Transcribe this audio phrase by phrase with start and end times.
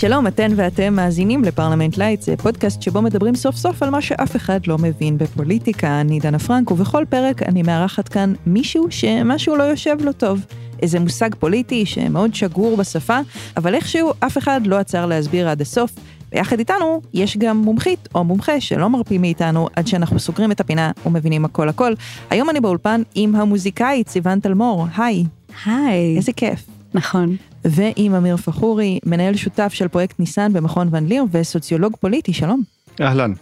[0.00, 4.36] שלום, אתן ואתם מאזינים לפרלמנט לייט, זה פודקאסט שבו מדברים סוף סוף על מה שאף
[4.36, 6.00] אחד לא מבין בפוליטיקה.
[6.00, 10.44] אני דנה פרנק, ובכל פרק אני מארחת כאן מישהו שמשהו לא יושב לו טוב.
[10.82, 13.18] איזה מושג פוליטי שמאוד שגור בשפה,
[13.56, 15.90] אבל איכשהו אף אחד לא עצר להסביר עד הסוף.
[16.32, 20.90] ויחד איתנו יש גם מומחית או מומחה שלא מרפים מאיתנו עד שאנחנו סוגרים את הפינה
[21.06, 21.92] ומבינים הכל הכל.
[22.30, 25.24] היום אני באולפן עם המוזיקאית סיוון תלמור, היי.
[25.64, 26.16] היי.
[26.16, 26.66] איזה כיף.
[26.94, 27.36] נכון.
[27.64, 32.62] ועם אמיר פחורי, מנהל שותף של פרויקט ניסן במכון ון ליר וסוציולוג פוליטי, שלום.
[33.00, 33.32] אהלן.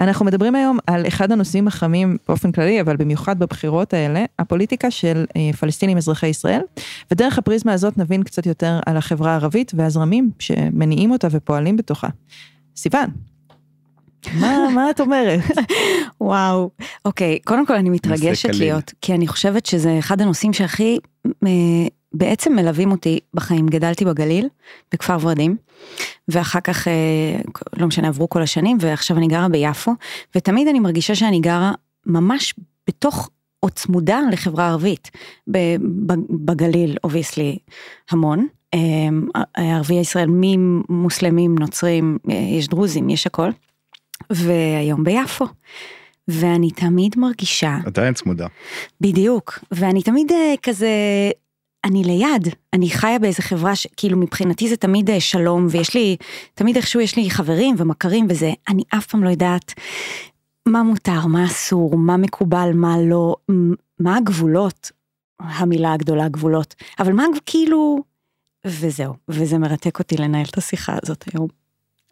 [0.00, 5.24] אנחנו מדברים היום על אחד הנושאים החמים באופן כללי, אבל במיוחד בבחירות האלה, הפוליטיקה של
[5.36, 6.60] אה, פלסטינים אזרחי ישראל,
[7.10, 12.08] ודרך הפריזמה הזאת נבין קצת יותר על החברה הערבית והזרמים שמניעים אותה ופועלים בתוכה.
[12.76, 13.10] סיוון,
[14.32, 15.40] מה, מה את אומרת?
[16.20, 16.70] וואו,
[17.04, 21.50] אוקיי, קודם כל אני מתרגשת להיות, כי אני חושבת שזה אחד הנושאים שהכי אה,
[22.14, 23.66] בעצם מלווים אותי בחיים.
[23.66, 24.48] גדלתי בגליל,
[24.92, 25.56] בכפר ורדים,
[26.28, 26.92] ואחר כך, אה,
[27.76, 29.92] לא משנה, עברו כל השנים, ועכשיו אני גרה ביפו,
[30.34, 31.72] ותמיד אני מרגישה שאני גרה
[32.06, 32.54] ממש
[32.88, 33.30] בתוך
[33.62, 35.10] או צמודה לחברה ערבית.
[36.30, 37.58] בגליל, obviously,
[38.10, 38.46] המון.
[38.74, 38.80] אה,
[39.54, 43.50] ערביי ישראל, ממוסלמים, נוצרים, אה, יש דרוזים, יש הכל.
[44.30, 45.46] והיום ביפו.
[46.28, 47.78] ואני תמיד מרגישה...
[47.86, 48.46] עדיין צמודה.
[49.00, 50.88] בדיוק, ואני תמיד כזה
[51.84, 56.16] אני ליד, אני חיה באיזה חברה שכאילו מבחינתי זה תמיד אה, שלום ויש לי,
[56.54, 59.72] תמיד איכשהו יש לי חברים ומכרים וזה, אני אף פעם לא יודעת
[60.66, 63.36] מה מותר, מה אסור, מה מקובל, מה לא,
[64.00, 64.90] מה הגבולות,
[65.40, 68.02] המילה הגדולה גבולות, אבל מה כאילו,
[68.66, 71.48] וזהו, וזה מרתק אותי לנהל את השיחה הזאת היום.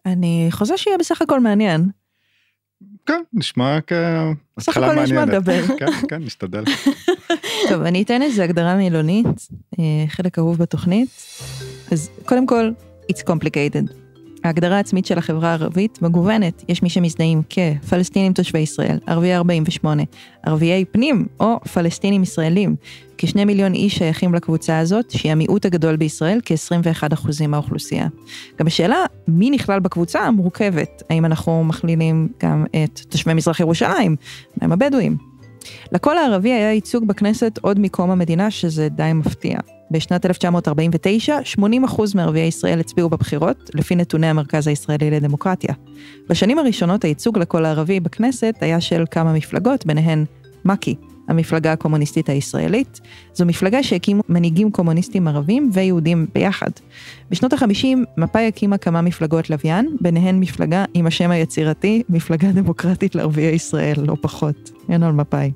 [0.07, 1.91] אני חושבת שיהיה בסך הכל מעניין.
[3.07, 4.57] כן, נשמע כהתחלה מעניינת.
[4.57, 5.63] בסך הכל יש מה לדבר.
[5.79, 6.65] כן, כן, נשתדל.
[7.69, 9.27] טוב, אני אתן איזה הגדרה מילונית,
[9.79, 11.09] אה, חלק אהוב בתוכנית.
[11.93, 12.71] אז קודם כל,
[13.13, 14.02] it's complicated.
[14.45, 20.03] ההגדרה העצמית של החברה הערבית מגוונת, יש מי שמזדהים כפלסטינים תושבי ישראל, ערביי 48,
[20.43, 22.77] ערביי פנים או פלסטינים ישראלים.
[23.19, 28.07] כשני מיליון איש שייכים לקבוצה הזאת, שהיא המיעוט הגדול בישראל, כ-21% מהאוכלוסייה.
[28.59, 28.97] גם השאלה
[29.29, 34.17] מי נכלל בקבוצה מורכבת, האם אנחנו מכלילים גם את תושבי מזרח ירושלים,
[34.61, 35.17] מהם הבדואים.
[35.93, 39.59] לקול הערבי היה ייצוג בכנסת עוד מקום המדינה, שזה די מפתיע.
[39.93, 41.63] בשנת 1949, 80%
[42.15, 45.75] מערביי ישראל הצביעו בבחירות, לפי נתוני המרכז הישראלי לדמוקרטיה.
[46.29, 50.25] בשנים הראשונות הייצוג לקול הערבי בכנסת היה של כמה מפלגות, ביניהן
[50.65, 50.95] מק"י,
[51.29, 53.01] המפלגה הקומוניסטית הישראלית.
[53.35, 56.71] זו מפלגה שהקימו מנהיגים קומוניסטים ערבים ויהודים ביחד.
[57.31, 57.87] בשנות ה-50
[58.17, 64.17] מפא"י הקימה כמה מפלגות לוויין, ביניהן מפלגה עם השם היצירתי, מפלגה דמוקרטית לערביי ישראל, לא
[64.21, 64.71] פחות.
[64.89, 65.51] אין על מפא"י.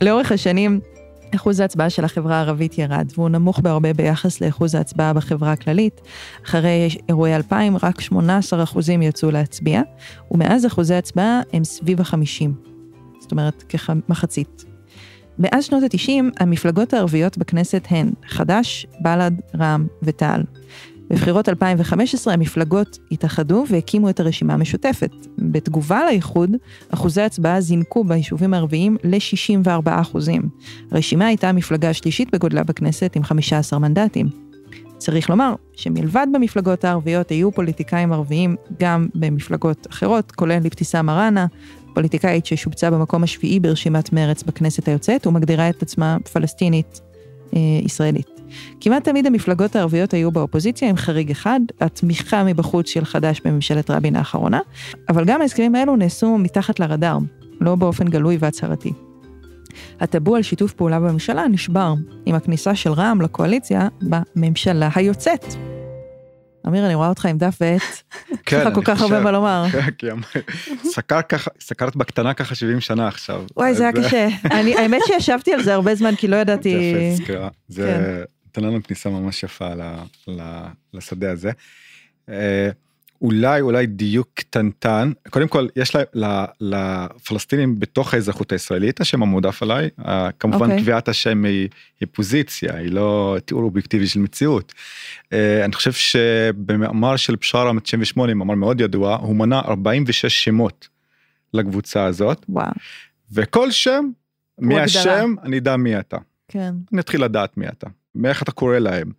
[0.00, 0.80] לאורך השנים
[1.34, 6.00] אחוז ההצבעה של החברה הערבית ירד, והוא נמוך בהרבה ביחס לאחוז ההצבעה בחברה הכללית.
[6.44, 8.14] אחרי אירועי 2000, רק 18%
[9.02, 9.82] יצאו להצביע,
[10.30, 12.50] ומאז אחוזי ההצבעה הם סביב ה-50.
[13.20, 14.64] זאת אומרת, כמחצית.
[15.38, 16.10] מאז שנות ה-90,
[16.40, 20.42] המפלגות הערביות בכנסת הן חד"ש, בל"ד, רע"מ ותע"ל.
[21.10, 25.10] בבחירות 2015 המפלגות התאחדו והקימו את הרשימה המשותפת.
[25.38, 26.50] בתגובה לאיחוד,
[26.88, 30.42] אחוזי הצבעה זינקו ביישובים הערביים ל-64 אחוזים.
[30.90, 34.46] הרשימה הייתה המפלגה השלישית בגודלה בכנסת עם 15 מנדטים.
[34.98, 41.46] צריך לומר שמלבד במפלגות הערביות היו פוליטיקאים ערביים גם במפלגות אחרות, כולל אבתיסאם מראענה,
[41.94, 47.00] פוליטיקאית ששובצה במקום השביעי ברשימת מרץ בכנסת היוצאת ומגדירה את עצמה פלסטינית
[47.54, 48.35] אה.
[48.80, 54.16] כמעט תמיד המפלגות הערביות היו באופוזיציה עם חריג אחד, התמיכה מבחוץ של חד"ש בממשלת רבין
[54.16, 54.60] האחרונה,
[55.08, 57.18] אבל גם ההסכמים האלו נעשו מתחת לרדאר,
[57.60, 58.92] לא באופן גלוי והצהרתי.
[60.00, 61.94] הטאבו על שיתוף פעולה בממשלה נשבר
[62.26, 65.44] עם הכניסה של רע"מ לקואליציה בממשלה היוצאת.
[66.66, 67.82] אמיר, אני רואה אותך עם דף ועט,
[68.46, 69.64] יש לך כל כך הרבה מה לומר.
[69.98, 70.16] כן,
[71.60, 73.44] סקרת בקטנה ככה 70 שנה עכשיו.
[73.56, 74.28] וואי, זה היה קשה.
[74.50, 76.92] האמת שישבתי על זה הרבה זמן, כי לא ידעתי...
[77.68, 78.24] זה
[78.56, 79.68] נותן לנו כניסה ממש יפה
[80.94, 81.50] לשדה הזה.
[82.28, 82.70] אה,
[83.22, 89.62] אולי אולי דיוק קטנטן קודם כל יש לה, לה, לפלסטינים בתוך האזרחות הישראלית השם המועדף
[89.62, 89.90] עליי
[90.38, 90.70] כמובן okay.
[90.70, 90.82] אוקיי.
[90.82, 91.68] קביעת השם היא,
[92.00, 94.72] היא פוזיציה היא לא תיאור אובייקטיבי של מציאות.
[95.32, 100.88] אה, אני חושב שבמאמר של בשארה 98 מאמר מאוד ידוע הוא מנה 46 שמות
[101.54, 102.70] לקבוצה הזאת וואו.
[103.32, 104.10] וכל שם
[104.58, 106.18] מי השם אני אדע מי אתה.
[106.48, 106.74] כן.
[106.92, 107.86] אני אתחיל לדעת מי אתה.
[108.16, 109.12] מאיך אתה קורא להם.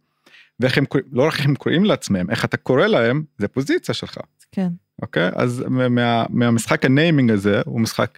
[0.59, 4.17] ואיך הם לא רק איך הם קוראים לעצמם, איך אתה קורא להם, זה פוזיציה שלך.
[4.51, 4.67] כן.
[5.01, 5.29] אוקיי?
[5.35, 8.17] אז מה, מהמשחק הניימינג הזה, הוא משחק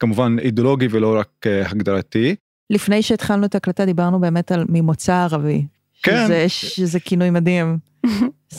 [0.00, 2.36] כמובן אידיאולוגי ולא רק uh, הגדרתי.
[2.70, 5.66] לפני שהתחלנו את ההקלטה דיברנו באמת על ממוצא ערבי.
[6.02, 6.24] כן.
[6.24, 7.78] שזה, שזה כינוי מדהים.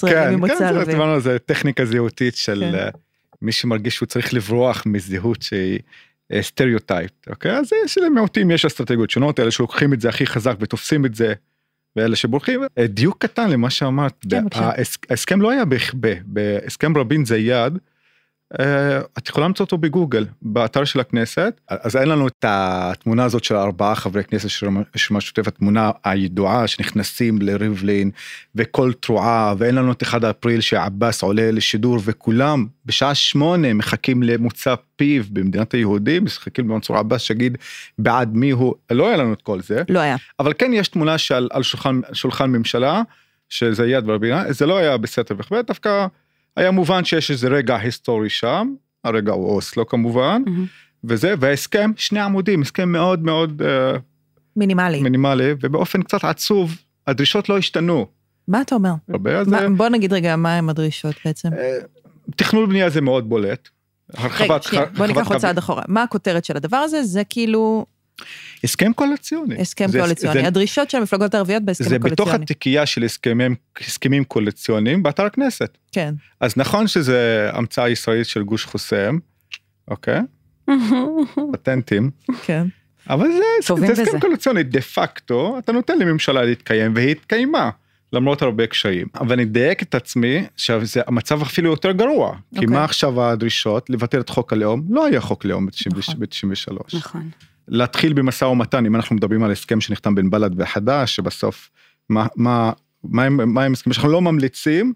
[0.01, 0.47] כן.
[0.47, 2.75] כן, דיברנו על זה טכניקה זהותית של כן.
[2.75, 2.89] אה,
[3.41, 5.79] מי שמרגיש שהוא צריך לברוח מזהות שהיא
[6.41, 7.51] סטריאוטייפ, אוקיי?
[7.51, 11.33] אז יש למיעוטים יש אסטרטגיות שונות, אלה שלוקחים את זה הכי חזק ותופסים את זה,
[11.95, 12.61] ואלה שבורחים.
[12.77, 14.43] אה, דיוק קטן למה שאמרת, כן,
[15.09, 15.63] ההסכם לא היה
[16.25, 17.77] בהסכם רבין זה יד.
[18.59, 21.61] אה, את יכולה למצוא אותו בגוגל באתר של הכנסת.
[21.67, 26.67] אז אין לנו את התמונה הזאת של ארבעה חברי כנסת של הרשימה המשותפת התמונה הידועה
[26.67, 28.11] שנכנסים לריבלין
[28.55, 34.75] וכל תרועה ואין לנו את 1 אפריל שעבאס עולה לשידור וכולם בשעה שמונה מחכים למוצא
[34.95, 37.57] פיו במדינת היהודים מחכים למנסור עבאס שיגיד
[37.97, 38.75] בעד מי הוא.
[38.91, 39.83] לא היה לנו את כל זה.
[39.89, 40.15] לא היה.
[40.39, 43.01] אבל כן יש תמונה שעל על שולחן שולחן ממשלה
[43.49, 44.53] שזה יד ורבינה.
[44.53, 46.07] זה לא היה בסתר וכבד דווקא
[46.57, 48.73] היה מובן שיש איזה רגע היסטורי שם
[49.03, 50.65] הרגע הוא אוסלו כמובן מהמם.
[51.03, 53.99] וזה והסכם שני עמודים הסכם מאוד מאוד uh,
[54.55, 55.01] מינימלי.
[55.01, 56.75] מינימלי ובאופן קצת עצוב
[57.07, 58.05] הדרישות לא השתנו
[58.47, 58.93] מה אתה אומר?
[59.09, 61.53] הרבה אז מה- אה, בוא נגיד רגע מה הם הדרישות בעצם.
[61.53, 61.77] אה,
[62.35, 63.69] תכנון בנייה זה מאוד בולט.
[64.13, 65.83] רגע, הרחבת שנייה, בוא ניקח עוד צעד אחורה.
[65.87, 67.03] מה הכותרת של הדבר הזה?
[67.03, 67.85] זה כאילו
[68.63, 70.41] הסכם קואליציוני הסכם זה- קואליציוני.
[70.41, 72.43] זה- הדרישות של המפלגות הערביות בהסכם זה בתוך הקואליציוני.
[72.43, 75.77] התיקייה של הסכמים הסכמים קואליציוניים באתר הכנסת.
[75.91, 76.13] כן.
[76.39, 79.17] אז נכון שזה המצאה ישראלית של גוש חוסם,
[79.87, 80.19] אוקיי?
[81.53, 82.09] פטנטים,
[82.45, 82.67] כן.
[83.09, 84.01] אבל זה, זה בזה.
[84.03, 87.69] הסכם קואליציוני דה פקטו, אתה נותן לממשלה להתקיים והיא התקיימה.
[88.13, 92.73] למרות הרבה קשיים אבל אני אדייק את עצמי שזה המצב אפילו יותר גרוע כי אוקיי.
[92.73, 95.67] מה עכשיו הדרישות לבטל את חוק הלאום לא היה חוק לאום
[95.97, 96.15] נכון.
[96.19, 97.29] ב-93 נכון.
[97.67, 101.69] להתחיל במשא ומתן אם אנחנו מדברים על הסכם שנחתם בין בל"ד וחד"ש שבסוף
[102.09, 102.71] מה מה
[103.03, 104.93] מה הם מה הם הסכמים שאנחנו לא ממליצים.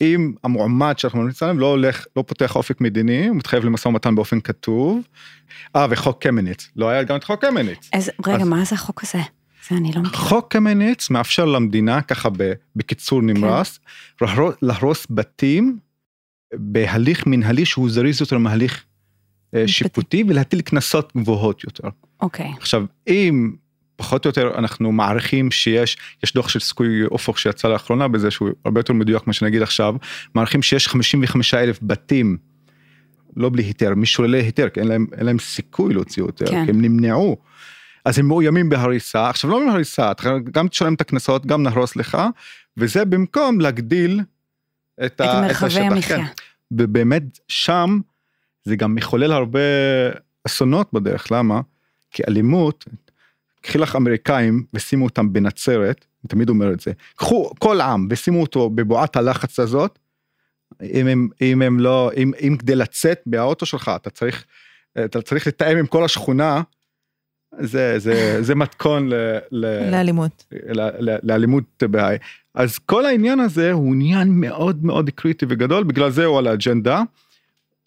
[0.00, 4.14] אם המועמד שאנחנו ממליצים עליו לא הולך לא פותח אופק מדיני הוא מתחייב למשא ומתן
[4.14, 5.00] באופן כתוב.
[5.76, 7.90] אה וחוק קמיניץ לא היה גם את חוק קמיניץ.
[7.92, 9.18] איזה, רגע, אז- מה זה החוק הזה?
[9.68, 10.16] זה אני לא מכירה.
[10.18, 12.28] חוק קמיניץ מאפשר למדינה ככה
[12.76, 13.78] בקיצור נמרס
[14.20, 15.78] להרוס- להרוס בתים
[16.54, 18.84] בהליך מנהלי שהוא זריז יותר מהליך.
[19.66, 21.88] שיפוטי ולהטיל קנסות גבוהות יותר.
[22.20, 22.52] אוקיי.
[22.58, 23.52] עכשיו אם
[23.96, 28.48] פחות או יותר אנחנו מעריכים שיש יש דוח של סיכוי אופוק שיצא לאחרונה בזה שהוא
[28.64, 29.94] הרבה יותר מדויק מה שנגיד עכשיו
[30.34, 32.36] מעריכים שיש 55 אלף בתים.
[33.36, 36.64] לא בלי היתר משוללי היתר כי אין להם אין להם סיכוי להוציא יותר כן.
[36.64, 37.36] כי הם נמנעו.
[38.04, 42.18] אז הם מאוימים בהריסה עכשיו לא מהריסה אתה גם תשלם את הקנסות גם נהרוס לך
[42.76, 46.16] וזה במקום להגדיל את, את ה- מרחבי השטח, המחיה.
[46.16, 46.24] כן.
[46.70, 48.00] ובאמת שם
[48.70, 49.60] זה גם מחולל הרבה
[50.46, 51.60] אסונות בדרך למה
[52.10, 52.84] כי אלימות
[53.60, 58.40] קחי לך אמריקאים ושימו אותם בנצרת אני תמיד אומר את זה קחו כל עם ושימו
[58.40, 59.98] אותו בבועת הלחץ הזאת
[60.82, 64.44] אם הם אם הם לא אם אם כדי לצאת מהאוטו שלך אתה צריך
[65.04, 66.62] אתה צריך לתאם עם כל השכונה
[67.58, 69.14] זה זה זה מתכון ל,
[69.50, 70.44] ל, לאלימות.
[70.52, 72.18] ל- ל- לאלימות בהיי.
[72.54, 77.02] אז כל העניין הזה הוא עניין מאוד מאוד קריטי וגדול בגלל זה הוא על האג'נדה.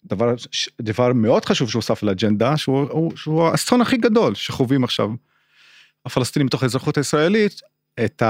[0.06, 0.34] דבר,
[0.82, 5.10] דבר מאוד חשוב שהוסף לאג'נדה שהוא, הוא, שהוא האסון הכי גדול שחווים עכשיו
[6.06, 7.60] הפלסטינים בתוך האזרחות הישראלית
[8.04, 8.22] את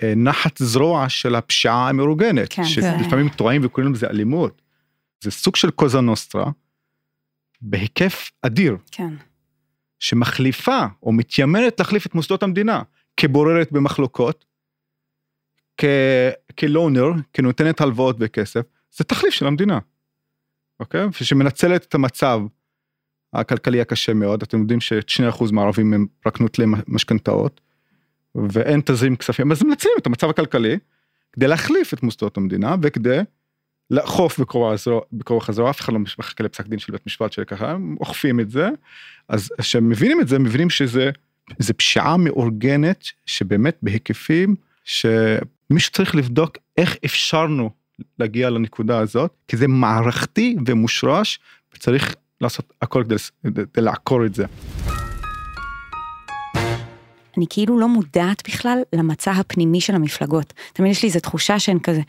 [0.00, 4.62] הנחת זרוע של הפשיעה המאורגנת כן, שלפעמים טועים וקוראים לזה אלימות.
[5.20, 6.50] זה סוג של קוזה נוסטרה
[7.60, 9.14] בהיקף אדיר כן.
[9.98, 12.82] שמחליפה או מתיימרת להחליף את מוסדות המדינה
[13.16, 14.44] כבוררת במחלוקות,
[16.58, 18.60] כלונר, כנותנת הלוואות וכסף,
[18.90, 19.78] זה תחליף של המדינה.
[20.80, 21.06] אוקיי?
[21.20, 22.40] ושמנצלת את המצב
[23.32, 27.60] הכלכלי הקשה מאוד, אתם יודעים ש-2% מהערבים הם רק נוטלי משכנתאות,
[28.34, 30.78] ואין תזרים כספים, אז מנצלים את המצב הכלכלי
[31.32, 33.18] כדי להחליף את מוסדות המדינה וכדי
[33.90, 34.38] לאכוף
[35.12, 38.50] בכוח הזרוע, אף אחד לא מחכה לפסק דין של בית משפט שככה, הם אוכפים את
[38.50, 38.68] זה,
[39.28, 41.10] אז כשהם מבינים את זה, מבינים שזה
[41.58, 44.54] זה פשיעה מאורגנת שבאמת בהיקפים
[44.84, 47.70] שמישהו צריך לבדוק איך אפשרנו
[48.18, 51.38] להגיע לנקודה הזאת, כי זה מערכתי ומושרש
[51.74, 54.44] וצריך לעשות הכל כדי, כדי לעקור את זה.
[57.36, 60.52] אני כאילו לא מודעת בכלל למצע הפנימי של המפלגות.
[60.72, 62.00] תמיד יש לי איזו תחושה שהן כזה,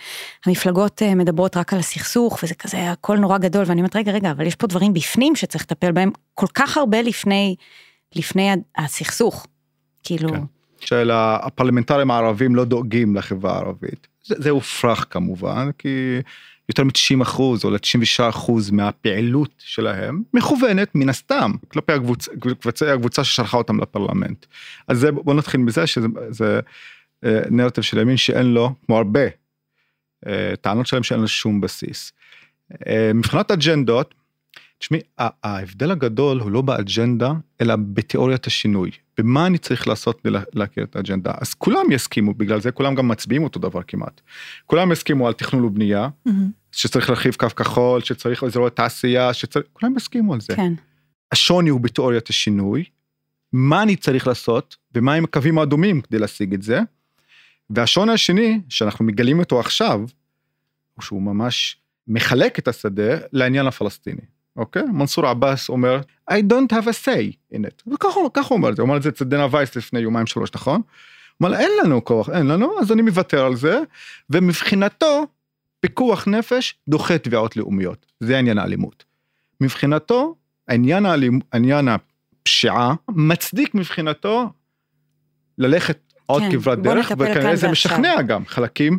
[0.45, 4.31] המפלגות אה, מדברות רק על הסכסוך וזה כזה הכל נורא גדול ואני אומרת רגע רגע
[4.31, 7.55] אבל יש פה דברים בפנים שצריך לטפל בהם כל כך הרבה לפני,
[8.15, 9.47] לפני הסכסוך.
[10.03, 10.41] כאילו, כן.
[10.79, 14.07] של הפרלמנטרים הערבים לא דואגים לחברה הערבית.
[14.27, 16.19] זה, הופרך כמובן, כי
[16.69, 23.23] יותר מ-90 אחוז או ל-96 אחוז מהפעילות שלהם מכוונת מן הסתם כלפי הקבוצה, קבוצה, הקבוצה
[23.23, 24.45] ששלחה אותם לפרלמנט.
[24.87, 26.59] אז זה, בוא נתחיל מזה שזה זה,
[27.23, 29.25] אה, נרטיב של ימין שאין לו, כמו הרבה,
[30.27, 32.11] אה, טענות שלהם שאין לו שום בסיס.
[32.87, 34.13] אה, מבחינת אג'נדות,
[34.79, 37.31] תשמעי, ההבדל הגדול הוא לא באג'נדה,
[37.61, 38.91] אלא בתיאוריית השינוי.
[39.17, 41.31] במה אני צריך לעשות כדי להכיר את האג'נדה.
[41.41, 44.21] אז כולם יסכימו, בגלל זה כולם גם מצביעים אותו דבר כמעט.
[44.65, 46.31] כולם יסכימו על תכנון ובנייה, mm-hmm.
[46.71, 50.55] שצריך להרחיב קו כחול, שצריך אזורי תעשייה, שצריך, כולם יסכימו על זה.
[50.55, 50.73] כן.
[51.31, 52.83] השוני הוא בתיאוריית השינוי,
[53.53, 56.79] מה אני צריך לעשות, ומה הם הקווים האדומים כדי להשיג את זה.
[57.69, 59.99] והשוני השני, שאנחנו מגלים אותו עכשיו,
[60.93, 64.21] הוא שהוא ממש מחלק את השדה לעניין הפלסטיני.
[64.57, 64.83] אוקיי?
[64.83, 67.93] מנסור עבאס אומר, I don't have a say in it.
[67.93, 70.49] וככה הוא אומר את זה, הוא אמר את זה אצל דנה וייס לפני יומיים שלוש,
[70.55, 70.81] נכון?
[71.37, 73.79] הוא אומר, אין לנו כוח, אין לנו, אז אני מוותר על זה,
[74.29, 75.27] ומבחינתו,
[75.79, 79.03] פיקוח נפש דוחה תביעות לאומיות, זה עניין האלימות.
[79.61, 80.35] מבחינתו,
[80.69, 81.39] עניין, האלימ...
[81.53, 84.49] עניין הפשיעה מצדיק מבחינתו
[85.57, 88.97] ללכת עוד כן, כברת דרך, וכנראה זה משכנע גם חלקים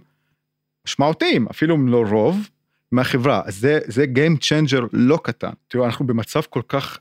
[0.87, 2.49] משמעותיים, אפילו אם לא רוב,
[2.93, 3.43] מהחברה.
[3.45, 5.53] אז זה, זה Game Changer לא קטן.
[5.69, 6.99] תראו, אנחנו במצב כל כך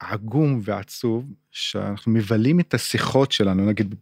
[0.00, 3.94] עגום ועצוב, שאנחנו מבלים את השיחות שלנו, נגיד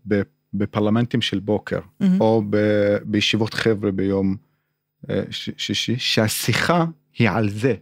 [0.54, 2.06] בפרלמנטים של בוקר, mm-hmm.
[2.20, 2.56] או ב,
[3.04, 4.36] בישיבות חבר'ה ביום
[5.10, 6.84] אה, שישי, שהשיחה
[7.18, 7.74] היא על זה.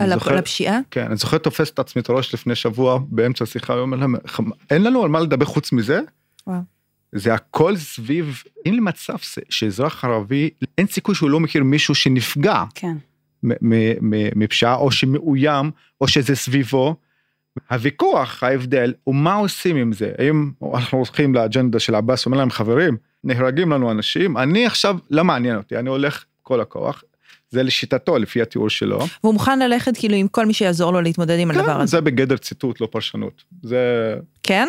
[0.00, 0.80] על זוכר, הפשיעה?
[0.90, 4.14] כן, אני זוכר תופס את עצמי את הראש לפני שבוע באמצע השיחה, אומר להם,
[4.70, 6.00] אין לנו על מה לדבר חוץ מזה?
[6.46, 6.73] וואו.
[7.14, 9.16] זה הכל סביב, אין לי מצב
[9.50, 12.64] שאזרח ערבי, אין סיכוי שהוא לא מכיר מישהו שנפגע.
[12.74, 12.96] כן.
[14.36, 16.96] מפשיעה או שמאוים או שזה סביבו.
[17.70, 20.12] הוויכוח, ההבדל, הוא מה עושים עם זה.
[20.18, 25.24] האם אנחנו הולכים לאג'נדה של עבאס, אומר להם חברים, נהרגים לנו אנשים, אני עכשיו, לא
[25.24, 27.04] מעניין אותי, אני הולך כל הכוח.
[27.50, 28.98] זה לשיטתו, לפי התיאור שלו.
[29.24, 31.90] והוא מוכן ללכת כאילו עם כל מי שיעזור לו להתמודד עם כן, הדבר הזה.
[31.90, 33.44] זה בגדר ציטוט, לא פרשנות.
[33.62, 34.14] זה...
[34.42, 34.68] כן?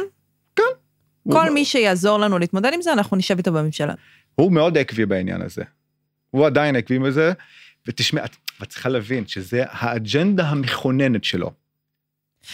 [1.31, 3.93] כל מי שיעזור לנו להתמודד עם זה, אנחנו נשב איתו בממשלה.
[4.35, 5.63] הוא מאוד עקבי בעניין הזה.
[6.31, 7.33] הוא עדיין עקבי בזה,
[7.87, 8.25] ותשמע,
[8.63, 11.51] את צריכה להבין שזה האג'נדה המכוננת שלו.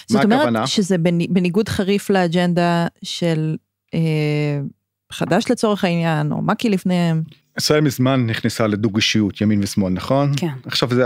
[0.08, 0.68] זאת אומרת הכוונה?
[0.68, 0.98] שזה
[1.30, 3.58] בניגוד חריף לאג'נדה של
[3.94, 4.60] אה,
[5.12, 7.24] חד"ש לצורך העניין, או מקי לפניהם.
[7.62, 10.32] ישראל מזמן נכנסה לדו-גושיות, ימין ושמאל, נכון?
[10.38, 10.48] כן.
[10.66, 11.04] עכשיו זה,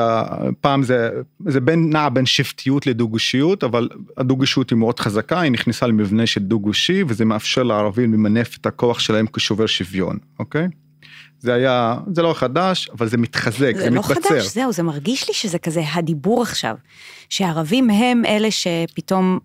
[0.61, 1.09] פעם זה,
[1.47, 6.41] זה בין, נע בין שבטיות לדו-גושיות, אבל הדו-גושיות היא מאוד חזקה, היא נכנסה למבנה של
[6.41, 10.67] דו-גושי, וזה מאפשר לערבים למנף את הכוח שלהם כשובר שוויון, אוקיי?
[11.39, 14.29] זה היה, זה לא חדש, אבל זה מתחזק, זה, זה לא מתבצר.
[14.29, 16.75] חדש, זהו, זה מרגיש לי שזה כזה הדיבור עכשיו,
[17.29, 19.39] שהערבים הם אלה שפתאום...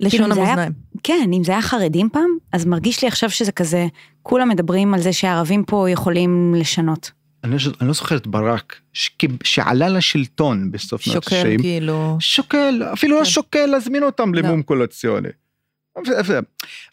[0.00, 0.72] לשון כאילו, המאזניים.
[1.02, 3.86] כן, אם זה היה חרדים פעם, אז מרגיש לי עכשיו שזה כזה,
[4.22, 7.10] כולם מדברים על זה שהערבים פה יכולים לשנות.
[7.44, 9.10] אני, לא, אני לא זוכר את ברק, ש,
[9.44, 11.30] שעלה לשלטון בסוף שנות ה-90.
[11.30, 12.16] שוקל כאילו.
[12.20, 13.24] שוקל, אפילו לא כן.
[13.24, 14.62] לא שוקל להזמין אותם למום לא.
[14.62, 15.28] קולציוני.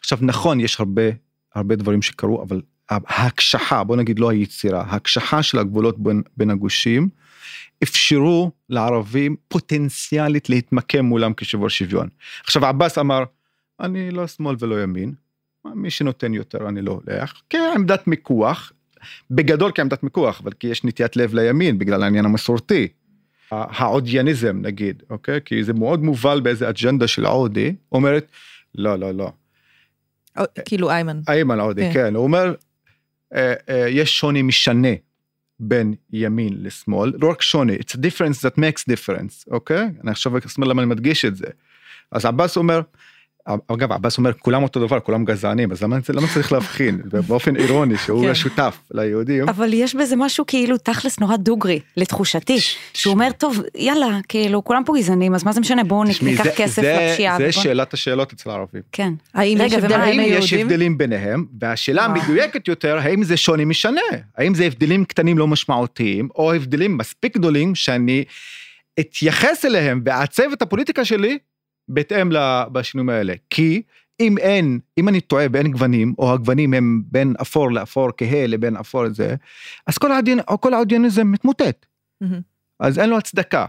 [0.00, 1.02] עכשיו נכון, יש הרבה,
[1.54, 7.08] הרבה דברים שקרו, אבל ההקשחה, בוא נגיד לא היצירה, ההקשחה של הגבולות בין, בין הגושים,
[7.82, 12.08] אפשרו לערבים פוטנציאלית להתמקם מולם כשבור שוויון.
[12.44, 13.24] עכשיו עבאס אמר,
[13.80, 15.14] אני לא שמאל ולא ימין,
[15.64, 18.72] מי שנותן יותר אני לא הולך, כעמדת מיקוח,
[19.30, 22.88] בגדול כעמדת מיקוח, אבל כי יש נטיית לב לימין בגלל העניין המסורתי.
[23.52, 25.40] העודייניזם נגיד, אוקיי?
[25.44, 28.30] כי זה מאוד מובל באיזה אג'נדה של עודי, אומרת,
[28.74, 29.32] לא, לא, לא.
[30.64, 31.20] כאילו איימן.
[31.28, 31.92] איימן עודי, כן.
[31.92, 32.54] כן, הוא אומר,
[33.34, 34.88] אה, אה, יש שוני משנה
[35.60, 39.90] בין ימין לשמאל, לא רק שוני, it's a difference that makes difference, אוקיי?
[40.02, 41.46] אני עכשיו אסביר למה אני מדגיש את זה.
[42.12, 42.80] אז עבאס אומר,
[43.46, 47.96] אגב עבאס אומר כולם אותו דבר כולם גזענים אז למה, למה צריך להבחין באופן אירוני
[47.98, 48.30] שהוא כן.
[48.30, 49.48] השותף ליהודים.
[49.48, 52.58] אבל יש בזה משהו כאילו תכלס נורא דוגרי לתחושתי
[52.94, 56.82] שהוא אומר טוב יאללה כאילו כולם פה גזענים אז מה זה משנה בואו ניקח כסף
[56.82, 57.38] לפשיעה.
[57.38, 58.82] זה שאלת השאלות אצל הערבים.
[58.92, 59.12] כן.
[59.34, 59.58] האם
[60.16, 64.00] יש הבדלים ביניהם והשאלה המדויקת יותר האם זה שוני משנה
[64.36, 68.24] האם זה הבדלים קטנים לא משמעותיים או הבדלים מספיק גדולים שאני
[69.00, 71.38] אתייחס אליהם ואעצב את הפוליטיקה שלי
[71.90, 72.28] בהתאם
[72.72, 73.34] בשינויים האלה.
[73.50, 73.82] כי
[74.20, 78.76] אם אין, אם אני טועה ואין גוונים, או הגוונים הם בין אפור לאפור, כהה לבין
[78.76, 79.34] אפור זה,
[79.86, 81.86] אז כל, העדיין, כל האודיאניזם מתמוטט.
[82.24, 82.26] Mm-hmm.
[82.80, 83.66] אז אין לו הצדקה.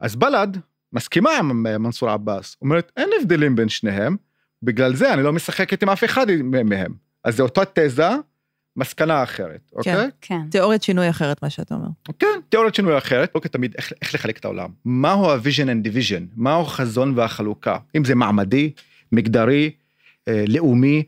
[0.00, 0.56] אז בל"ד
[0.92, 4.16] מסכימה עם מנסור עבאס, אומרת אין הבדלים בין שניהם,
[4.62, 6.26] בגלל זה אני לא משחקת עם אף אחד
[6.64, 6.94] מהם.
[7.24, 8.08] אז זו אותה תזה
[8.76, 9.94] מסקנה אחרת, כן, אוקיי?
[9.94, 10.50] כן, כן.
[10.50, 11.88] תיאוריית שינוי אחרת, מה שאתה אומר.
[12.18, 14.70] כן, תיאוריית שינוי אחרת, לא כתמיד איך, איך לחלק את העולם.
[14.84, 16.22] מהו ה-vision and division?
[16.36, 17.78] מהו החזון והחלוקה?
[17.96, 18.72] אם זה מעמדי,
[19.12, 19.70] מגדרי,
[20.28, 21.02] אה, לאומי.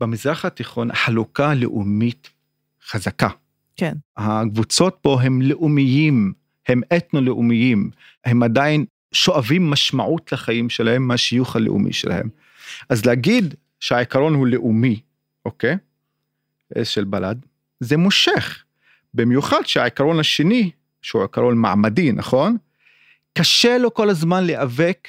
[0.00, 2.30] במזרח התיכון חלוקה לאומית
[2.86, 3.28] חזקה.
[3.76, 3.92] כן.
[4.16, 6.32] הקבוצות פה הם לאומיים,
[6.68, 7.90] הם אתנו-לאומיים,
[8.24, 12.28] הם עדיין שואבים משמעות לחיים שלהם מהשיוך הלאומי שלהם.
[12.88, 15.00] אז להגיד שהעיקרון הוא לאומי,
[15.44, 15.76] אוקיי?
[16.82, 17.36] של בל"ד,
[17.80, 18.64] זה מושך.
[19.14, 20.70] במיוחד שהעיקרון השני,
[21.02, 22.56] שהוא עיקרון מעמדי, נכון?
[23.38, 25.08] קשה לו כל הזמן להיאבק,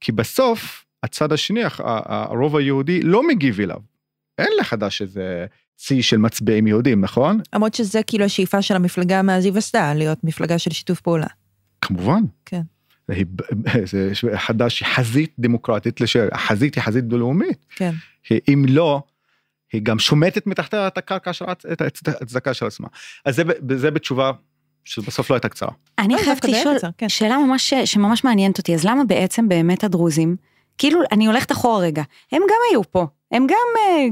[0.00, 3.80] כי בסוף הצד השני, הרוב היהודי לא מגיב אליו.
[4.38, 5.46] אין לחדש איזה
[5.76, 7.40] צי של מצביעים יהודים, נכון?
[7.54, 11.26] למרות שזה כאילו השאיפה של המפלגה מאז היווסדה, להיות מפלגה של שיתוף פעולה.
[11.80, 12.22] כמובן.
[12.44, 12.62] כן.
[13.84, 14.10] זה
[14.46, 16.00] חדש, חזית דמוקרטית,
[16.32, 17.66] החזית היא חזית דו-לאומית.
[17.76, 17.92] כן.
[18.48, 19.02] אם לא,
[19.72, 22.88] היא גם שומטת מתחתיה את הקרקע של את הצדקה של עצמה.
[23.24, 23.42] אז זה,
[23.76, 24.30] זה בתשובה
[24.84, 25.70] שבסוף לא הייתה קצרה.
[25.98, 27.08] אני לא, חייבת לשאול כן.
[27.08, 30.36] שאלה ממש, שממש מעניינת אותי, אז למה בעצם באמת הדרוזים,
[30.78, 34.06] כאילו, אני הולכת אחורה רגע, הם גם היו פה, הם גם אה,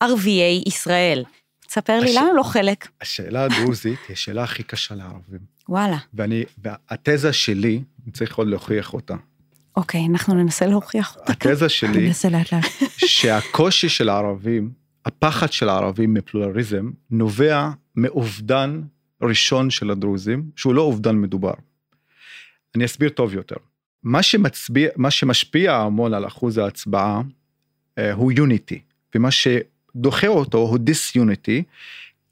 [0.00, 1.24] ערביי ישראל.
[1.66, 2.88] תספר לי הש- למה הם לא חלק?
[3.00, 5.40] השאלה הדרוזית היא השאלה הכי קשה לערבים.
[5.68, 5.96] וואלה.
[6.14, 9.14] ואני, והתזה שלי, אני צריך עוד להוכיח אותה.
[9.76, 11.32] אוקיי, אנחנו ננסה להוכיח אותה.
[11.32, 12.12] התזה שלי.
[12.96, 14.70] שהקושי של הערבים,
[15.04, 18.80] הפחד של הערבים מפלורליזם, נובע מאובדן
[19.22, 21.54] ראשון של הדרוזים, שהוא לא אובדן מדובר.
[22.74, 23.56] אני אסביר טוב יותר.
[24.02, 27.22] מה, שמצביע, מה שמשפיע המון על אחוז ההצבעה
[27.98, 28.80] אה, הוא יוניטי,
[29.14, 31.62] ומה שדוחה אותו הוא דיס-יוניטי,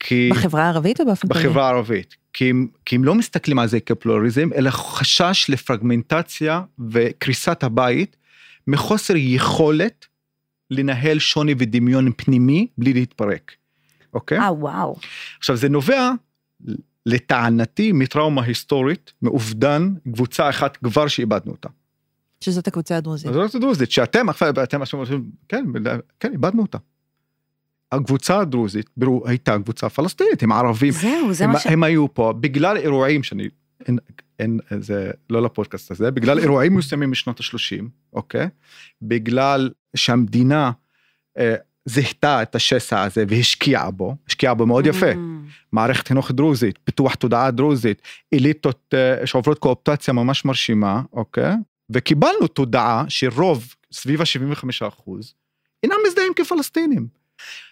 [0.00, 0.30] כי...
[0.32, 1.44] בחברה הערבית או באופן כללי?
[1.44, 2.16] בחברה הערבית.
[2.32, 8.16] כי הם, כי הם לא מסתכלים על זה כפלורליזם, אלא חשש לפרגמנטציה וקריסת הבית,
[8.66, 10.06] מחוסר יכולת
[10.70, 13.52] לנהל שוני ודמיון פנימי בלי להתפרק,
[14.14, 14.38] אוקיי?
[14.38, 14.96] אה, וואו.
[15.38, 16.10] עכשיו זה נובע,
[17.06, 21.68] לטענתי, מטראומה היסטורית, מאובדן קבוצה אחת כבר שאיבדנו אותה.
[22.40, 23.32] שזאת הקבוצה הדרוזית.
[23.32, 25.00] זאת הדרוזית, שאתם עכשיו, אתם עכשיו
[25.48, 25.64] כן,
[26.20, 26.78] כן, איבדנו אותה.
[27.92, 31.66] הקבוצה הדרוזית, ברור, הייתה קבוצה פלסטינית, הם ערבים, זהו, זה הם, מה ש...
[31.66, 33.48] הם היו פה בגלל אירועים שאני,
[33.88, 33.98] אין,
[34.38, 38.48] אין, זה לא לפודקאסט הזה, בגלל אירועים מסוימים משנות ה-30, אוקיי?
[39.02, 40.70] בגלל שהמדינה
[41.38, 45.12] אה, זיהתה את השסע הזה והשקיעה בו, השקיעה בו מאוד יפה.
[45.12, 45.16] Mm.
[45.72, 48.02] מערכת חינוך דרוזית, פיתוח תודעה דרוזית,
[48.34, 51.54] אליטות אה, שעוברות קואופטציה ממש מרשימה, אוקיי?
[51.90, 55.34] וקיבלנו תודעה שרוב, סביב ה-75 אחוז,
[55.82, 57.21] אינם מזדהים כפלסטינים.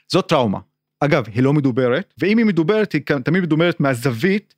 [0.09, 0.59] זאת טראומה.
[1.01, 4.55] אגב, היא לא מדוברת, ואם היא מדוברת, היא תמיד מדוברת מהזווית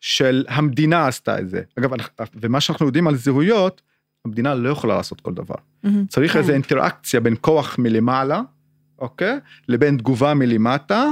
[0.00, 1.62] של המדינה עשתה את זה.
[1.78, 1.90] אגב,
[2.34, 3.82] ומה שאנחנו יודעים על זהויות,
[4.24, 5.54] המדינה לא יכולה לעשות כל דבר.
[5.82, 6.06] מהמם.
[6.06, 6.38] צריך כן.
[6.38, 8.42] איזו אינטראקציה בין כוח מלמעלה,
[8.98, 9.38] אוקיי?
[9.68, 11.08] לבין תגובה מלמטה,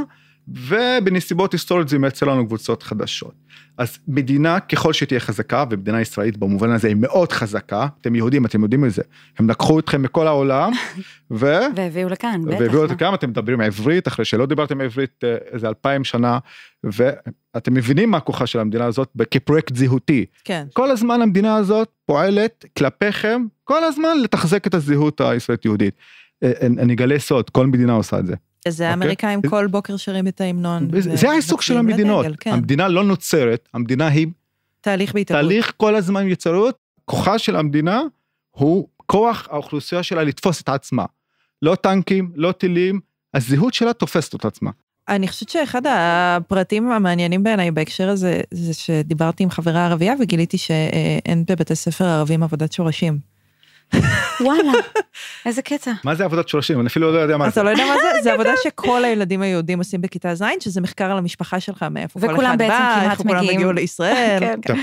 [0.49, 3.35] ובנסיבות היסטוריות זה מייצר לנו קבוצות חדשות.
[3.79, 8.63] אז מדינה, ככל שתהיה חזקה, ומדינה ישראלית במובן הזה היא מאוד חזקה, אתם יהודים, אתם
[8.63, 9.03] יודעים את זה.
[9.39, 10.73] הם לקחו אתכם מכל העולם,
[11.31, 11.47] ו...
[11.77, 12.61] והביאו לכאן, בטח.
[12.61, 12.83] והביאו.
[12.83, 16.39] אותם כמה אתם מדברים עברית אחרי שלא דיברתם עברית אה, איזה אלפיים שנה
[16.85, 20.67] ואתם מבינים מה כוחה של המדינה הזאת כפרויקט זהותי כן.
[20.73, 25.95] כל הזמן המדינה הזאת פועלת כלפיכם כל הזמן לתחזק את הזהות הישראלית יהודית.
[26.43, 28.35] אה, אני אגלה סוד כל מדינה עושה את זה.
[28.69, 28.87] זה אוקיי.
[28.87, 30.89] האמריקאים כל בוקר שרים את ההמנון.
[31.01, 32.53] זה העיסוק של המדינות לדגל, כן.
[32.53, 34.27] המדינה לא נוצרת המדינה היא
[34.81, 35.43] תהליך בהתהוות.
[35.43, 38.03] תהליך כל הזמן יצרות כוחה של המדינה
[38.51, 41.05] הוא כוח האוכלוסייה שלה לתפוס את עצמה.
[41.63, 43.01] לא טנקים לא טילים
[43.35, 44.71] הזהות שלה תופסת את עצמה.
[45.09, 51.45] אני חושבת שאחד הפרטים המעניינים בעיניי בהקשר הזה, זה שדיברתי עם חברה ערבייה וגיליתי שאין
[51.49, 53.32] בבתי ספר ערבים עבודת שורשים.
[54.41, 54.73] וואלה,
[55.47, 55.93] איזה קטע.
[56.05, 57.51] מה זה עבודת שורשים אני אפילו לא יודע מה זה.
[57.51, 58.23] אתה לא יודע מה זה?
[58.23, 62.27] זה עבודה שכל הילדים היהודים עושים בכיתה ז', שזה מחקר על המשפחה שלך, מאיפה כל
[62.27, 63.57] וכולם אחד בעצם בא, כמעט איפה כולם מגיעים.
[63.59, 64.57] הגיעו לישראל.
[64.63, 64.79] כן.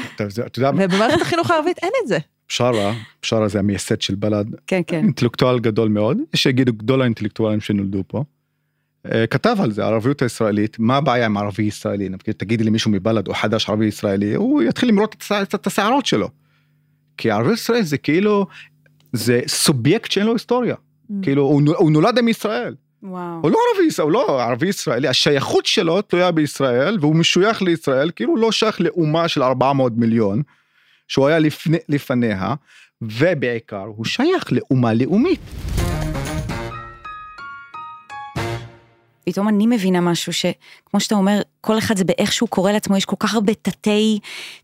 [0.61, 0.71] מה?
[0.75, 2.17] ובמערכת החינוך הערבית אין את זה.
[2.49, 4.97] בשארה, בשארה זה המייסד של בל"ד, כן, כן.
[4.97, 8.23] אינטלקטואל גדול מאוד, יש שיגידו גדול האינטלקטואלים שנולדו פה.
[9.11, 12.09] אה, כתב על זה, הערביות הישראלית, מה הבעיה עם ערבי ישראלי?
[12.37, 15.15] תגידי לי מישהו מבל"ד או חדש ערבי ישראלי, הוא יתחיל למרוט
[15.55, 16.29] את השערות שלו.
[17.17, 18.45] כי ערבי ישראל זה כאילו,
[19.13, 20.75] זה סובייקט שאין לו היסטוריה.
[21.21, 22.75] כאילו, הוא הוא נולד עם ישראל.
[23.03, 23.39] וואו.
[23.41, 28.31] הוא לא ערבי הוא לא ערבי ישראלי, השייכות שלו תלויה בישראל והוא משוייך לישראל כאילו
[28.31, 30.41] הוא לא שייך לאומה של 400 מיליון
[31.07, 32.53] שהוא היה לפני, לפניה
[33.01, 35.39] ובעיקר הוא שייך לאומה לאומית.
[39.31, 43.05] פתאום אני מבינה משהו שכמו שאתה אומר, כל אחד זה באיך שהוא קורא לעצמו, יש
[43.05, 44.19] כל כך הרבה תתי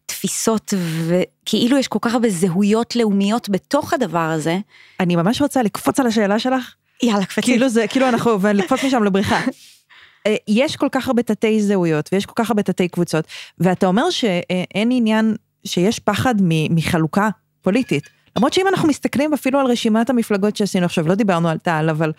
[0.05, 0.73] תפיסות
[1.07, 4.57] וכאילו יש כל כך הרבה זהויות לאומיות בתוך הדבר הזה.
[4.99, 6.73] אני ממש רוצה לקפוץ על השאלה שלך,
[7.03, 7.41] יאללה, קפצי.
[7.41, 9.41] כאילו זה, כאילו אנחנו, ולקפוץ משם לבריכה.
[10.27, 13.25] אה, יש כל כך הרבה תתי זהויות ויש כל כך הרבה תתי קבוצות,
[13.59, 16.35] ואתה אומר שאין עניין, שיש פחד
[16.69, 17.29] מחלוקה
[17.61, 18.14] פוליטית.
[18.37, 22.11] למרות שאם אנחנו מסתכלים אפילו על רשימת המפלגות שעשינו עכשיו, לא דיברנו על תע"ל, אבל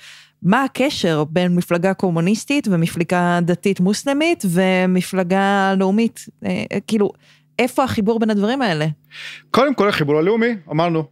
[0.43, 6.27] מה הקשר בין מפלגה קומוניסטית ומפלגה דתית מוסלמית ומפלגה לאומית?
[6.45, 7.11] אה, אה, כאילו,
[7.59, 8.87] איפה החיבור בין הדברים האלה?
[9.51, 11.05] קודם כל החיבור הלאומי אמרנו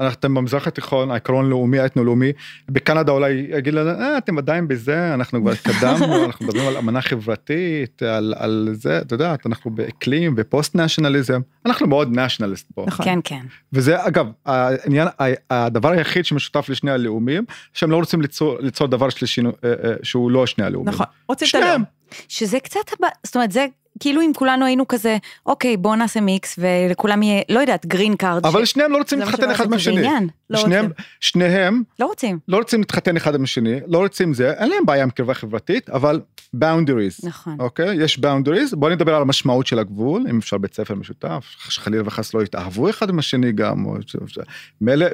[0.00, 2.32] אתם במזרח התיכון, העקרון לאומי, האתנו-לאומי,
[2.68, 7.02] בקנדה אולי יגיד לנו, אה, אתם עדיין בזה, אנחנו כבר התקדמנו, אנחנו מדברים על אמנה
[7.02, 12.84] חברתית, על, על זה, אתה יודע, אנחנו באקלים ופוסט נשיונליזם, אנחנו מאוד נשיונליסט פה.
[12.86, 13.06] נכון.
[13.06, 13.42] כן, כן.
[13.72, 15.08] וזה אגב, העניין,
[15.50, 20.30] הדבר היחיד שמשותף לשני הלאומים, שהם לא רוצים ליצור, ליצור דבר שלישי אה, אה, שהוא
[20.30, 20.88] לא שני הלאומים.
[20.88, 21.84] נכון, רוצים את הלאום.
[22.28, 22.80] שזה קצת,
[23.24, 23.66] זאת אומרת, זה
[24.02, 28.46] כאילו אם כולנו היינו כזה, אוקיי, בוא נעשה מיקס ולכולם יהיה, לא יודעת, green card.
[28.46, 28.70] אבל ש...
[28.70, 30.02] שניהם לא רוצים להתחתן אחד מהשני.
[30.50, 31.04] לא שניהם, רוצים.
[31.20, 32.38] שניהם לא רוצים.
[32.48, 35.90] לא רוצים להתחתן אחד עם השני, לא רוצים זה, אין להם בעיה עם קרבה חברתית,
[35.90, 36.20] אבל
[36.56, 37.26] boundaries.
[37.26, 37.56] נכון.
[37.58, 38.04] אוקיי?
[38.04, 42.34] יש boundaries, בוא נדבר על המשמעות של הגבול, אם אפשר בית ספר משותף, חלילה וחס
[42.34, 43.96] לא יתאהבו אחד עם השני גם, או...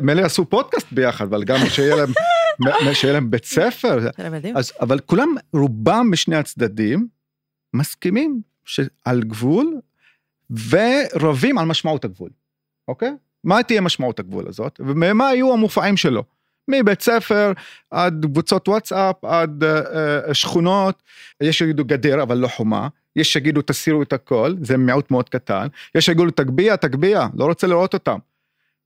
[0.00, 2.12] מילא עשו פודקאסט ביחד, אבל גם שיהיה להם,
[2.94, 4.08] שיהיה להם בית ספר.
[4.54, 7.06] אז, אבל כולם, רובם משני הצדדים,
[7.74, 8.40] מסכימים
[9.04, 9.80] על גבול
[10.50, 12.30] ורבים על משמעות הגבול,
[12.88, 13.12] אוקיי?
[13.44, 16.24] מה תהיה משמעות הגבול הזאת ומה היו המופעים שלו.
[16.68, 17.52] מבית ספר
[17.90, 21.02] עד קבוצות וואטסאפ עד uh, שכונות
[21.40, 25.66] יש שיגידו גדר אבל לא חומה יש שיגידו תסירו את הכל זה מיעוט מאוד קטן
[25.94, 28.18] יש שיגידו תגביה תגביה לא רוצה לראות אותם.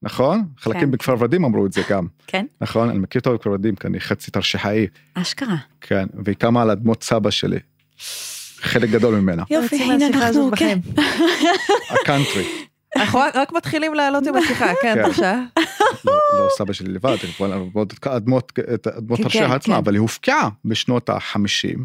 [0.02, 0.38] נכון?
[0.40, 0.62] כן.
[0.62, 2.06] חלקים בכפר ורדים אמרו את זה גם.
[2.26, 2.46] כן.
[2.60, 2.88] נכון?
[2.88, 4.86] אני מכיר טוב בכפר ורדים כי אני חצי תרשיחאי.
[5.14, 5.56] אשכרה.
[5.80, 7.58] כן, והיא קמה על אדמות סבא שלי.
[8.62, 9.42] חלק גדול ממנה.
[9.50, 10.78] יופי, הנה אנחנו, כן.
[12.00, 12.44] הקאנטרי.
[12.96, 15.02] אנחנו רק מתחילים לעלות עם השיחה, כן, כן.
[15.02, 15.40] בבקשה.
[16.04, 17.16] לא, לא סבא שלי לבד,
[18.06, 18.52] אדמות
[19.10, 21.78] הרשעה כן, עצמה, אבל היא הופקעה בשנות ה-50,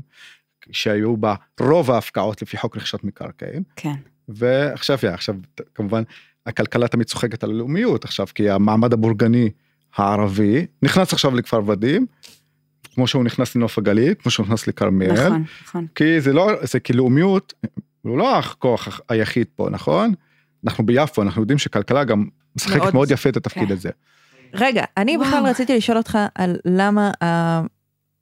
[0.72, 3.64] שהיו בה רוב ההפקעות לפי חוק רכישת מקרקעין.
[3.76, 3.96] כן.
[4.30, 5.36] ועכשיו, עכשיו,
[5.76, 6.04] כמובן,
[6.46, 9.50] הכלכלה תמיד צוחקת על הלאומיות עכשיו, כי המעמד הבורגני
[9.96, 12.06] הערבי נכנס עכשיו לכפר ורדים,
[12.98, 15.28] כמו שהוא נכנס לנוף הגליל, כמו שהוא נכנס לכרמיאל.
[15.28, 15.88] נכון, נכון.
[15.96, 17.54] כי זה לא, זה כי לאומיות,
[18.02, 20.14] הוא לא הכוח היחיד פה, נכון?
[20.66, 23.74] אנחנו ביפו, אנחנו יודעים שכלכלה גם משחקת מאוד, מאוד יפה את התפקיד כן.
[23.74, 23.90] הזה.
[24.54, 25.28] רגע, אני וואו.
[25.28, 27.12] בכלל רציתי לשאול אותך על למה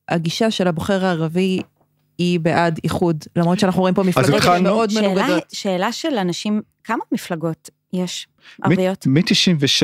[0.09, 1.61] הגישה של הבוחר הערבי
[2.17, 5.43] היא בעד איחוד, למרות שאנחנו רואים פה מפלגות מאוד מנוגדות.
[5.53, 8.27] שאלה של אנשים, כמה מפלגות יש
[8.63, 9.07] ערביות?
[9.07, 9.83] מ-96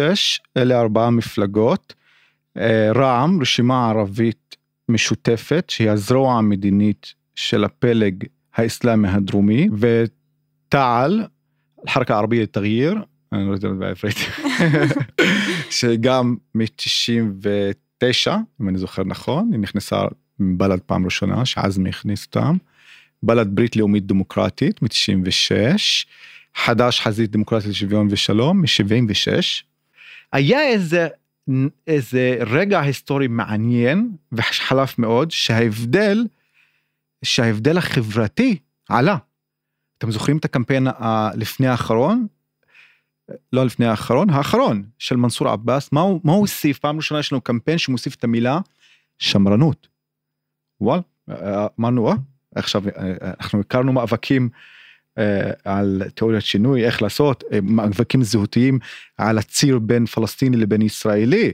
[0.57, 1.93] אלה ארבעה מפלגות.
[2.57, 4.55] אה, רע"מ, רשימה ערבית
[4.91, 8.23] משותפת שהיא הזרוע המדינית של הפלג
[8.55, 11.25] האסלאמי הדרומי ותע"ל,
[11.89, 12.95] חרקה ערבייה תג'יר,
[13.33, 14.17] אני לא יודע בעברית,
[15.79, 18.29] שגם מ-99
[18.61, 20.01] אם אני זוכר נכון היא נכנסה
[20.39, 22.57] מבל"ד פעם ראשונה שעזמי הכניס אותם.
[23.23, 25.51] בל"ד ברית לאומית דמוקרטית מ-96,
[26.55, 29.63] חד"ש חזית דמוקרטית לשוויון ושלום מ-76.
[30.33, 31.07] היה איזה
[31.87, 36.27] איזה רגע היסטורי מעניין וחלף מאוד שההבדל
[37.23, 38.57] שההבדל החברתי
[38.89, 39.17] עלה.
[39.97, 42.27] אתם זוכרים את הקמפיין הלפני האחרון?
[43.53, 46.79] לא לפני האחרון, האחרון של מנסור עבאס, מה הוא, מה הוא הוסיף?
[46.79, 48.59] פעם ראשונה יש לנו קמפיין שמוסיף את המילה
[49.19, 49.87] שמרנות.
[50.81, 50.99] וואל,
[51.79, 52.15] אמרנו, אה,
[52.55, 52.83] עכשיו
[53.39, 54.59] אנחנו הכרנו מאבקים אה,
[55.65, 58.79] על תיאוריית שינוי, איך לעשות, אה, מאבקים זהותיים
[59.17, 61.51] על הציר בין פלסטיני לבין ישראלי.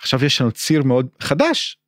[0.00, 1.78] עכשיו יש לנו ציר מאוד חדש,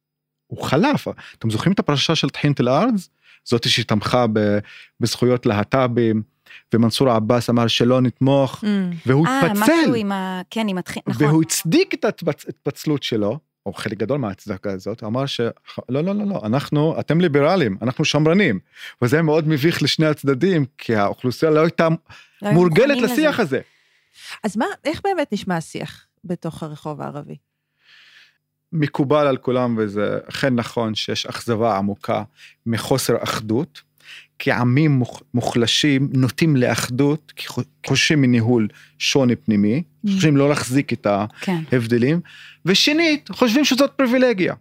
[0.46, 1.08] הוא חלף.
[1.38, 3.08] אתם זוכרים את הפרשה של טחינט אל-ארז?
[3.44, 4.26] זאתי שתמכה
[5.00, 6.22] בזכויות להט"בים.
[6.74, 8.66] ומנסור עבאס אמר שלא נתמוך, mm.
[9.06, 9.72] והוא 아, התפצל.
[9.72, 10.40] אה, משהו עם ה...
[10.50, 11.26] כן, עם הטחינט, נכון.
[11.26, 15.52] והוא הצדיק את ההתפצלות שלו, או חלק גדול מההצדקה הזאת, אמר שלא,
[15.88, 18.58] לא, לא, לא, אנחנו, אתם ליברלים, אנחנו שמרנים.
[19.02, 21.88] וזה מאוד מביך לשני הצדדים, כי האוכלוסייה לא הייתה
[22.42, 23.42] לא מורגלת לשיח לזה.
[23.42, 23.60] הזה.
[24.44, 27.36] אז מה, איך באמת נשמע השיח בתוך הרחוב הערבי?
[28.72, 32.22] מקובל על כולם, וזה אכן נכון שיש אכזבה עמוקה
[32.66, 33.89] מחוסר אחדות.
[34.40, 35.02] כי עמים
[35.34, 37.32] מוחלשים נוטים לאחדות,
[37.86, 40.10] חוששים מניהול שוני פנימי, mm.
[40.10, 41.06] חושבים לא להחזיק את
[41.40, 41.56] כן.
[41.72, 42.20] ההבדלים,
[42.64, 44.54] ושנית, חושבים שזאת פריבילגיה.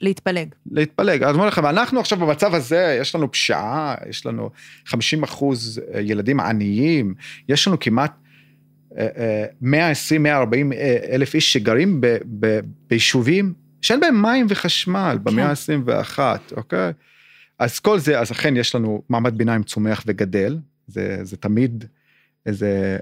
[0.00, 0.48] להתפלג.
[0.70, 1.22] להתפלג.
[1.22, 4.50] אז אומר לכם, אנחנו עכשיו במצב הזה, יש לנו פשיעה, יש לנו
[4.86, 7.14] 50 אחוז אה, ילדים עניים,
[7.48, 8.12] יש לנו כמעט
[8.92, 8.98] 120-140 אה,
[10.72, 16.56] אה, אלף איש שגרים ב, ב, ביישובים שאין בהם מים וחשמל במאה ה-21, כן.
[16.56, 16.92] אוקיי?
[17.58, 21.84] אז כל זה, אז אכן יש לנו מעמד ביניים צומח וגדל, זה, זה תמיד
[22.46, 22.98] איזה,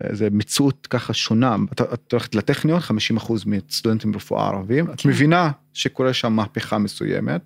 [0.00, 1.56] איזה מציאות ככה שונה.
[1.72, 4.92] את, את הולכת לטכניון, 50 אחוז מסטודנטים ברפואה ערבים, כן.
[4.92, 7.40] את מבינה שקורה שם מהפכה מסוימת,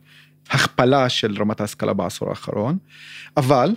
[0.50, 2.78] הכפלה של רמת ההשכלה בעשור האחרון,
[3.36, 3.74] אבל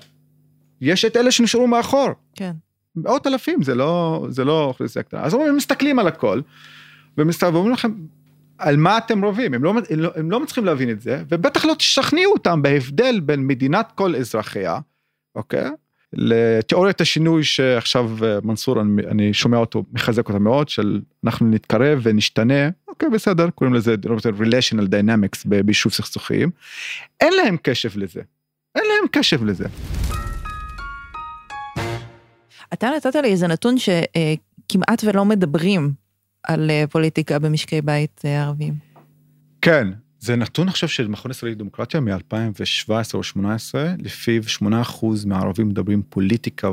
[0.82, 2.10] יש את אלה שנשארו מאחור.
[2.36, 2.52] כן.
[2.96, 5.22] מאות אלפים, זה לא, זה לא אוכלוסייה קטנה.
[5.22, 6.42] אז הם מסתכלים על הכל,
[7.18, 7.92] ואומרים לכם,
[8.58, 11.66] על מה אתם רבים, הם לא, הם, לא, הם לא מצליחים להבין את זה, ובטח
[11.66, 14.80] לא תשכנעו אותם בהבדל בין מדינת כל אזרחיה,
[15.36, 15.70] אוקיי?
[16.14, 22.00] לתיאוריית השינוי שעכשיו אה, מנסור, אני, אני שומע אותו, מחזק אותה מאוד, של אנחנו נתקרב
[22.04, 23.96] ונשתנה, אוקיי בסדר, קוראים לזה
[24.40, 26.50] relational dynamics ביישוב סכסוכים,
[27.22, 28.22] אין להם קשב לזה,
[28.76, 29.66] אין להם קשב לזה.
[32.74, 36.05] אתה נתת לי איזה נתון שכמעט ולא מדברים
[36.48, 38.74] על אה, פוליטיקה במשקי בית אה, ערבים.
[39.62, 39.88] כן,
[40.20, 44.66] זה נתון עכשיו של מכון ישראלי לדמוקרטיה מ-2017 או 2018, לפיו 8%
[45.26, 46.70] מהערבים מדברים פוליטיקה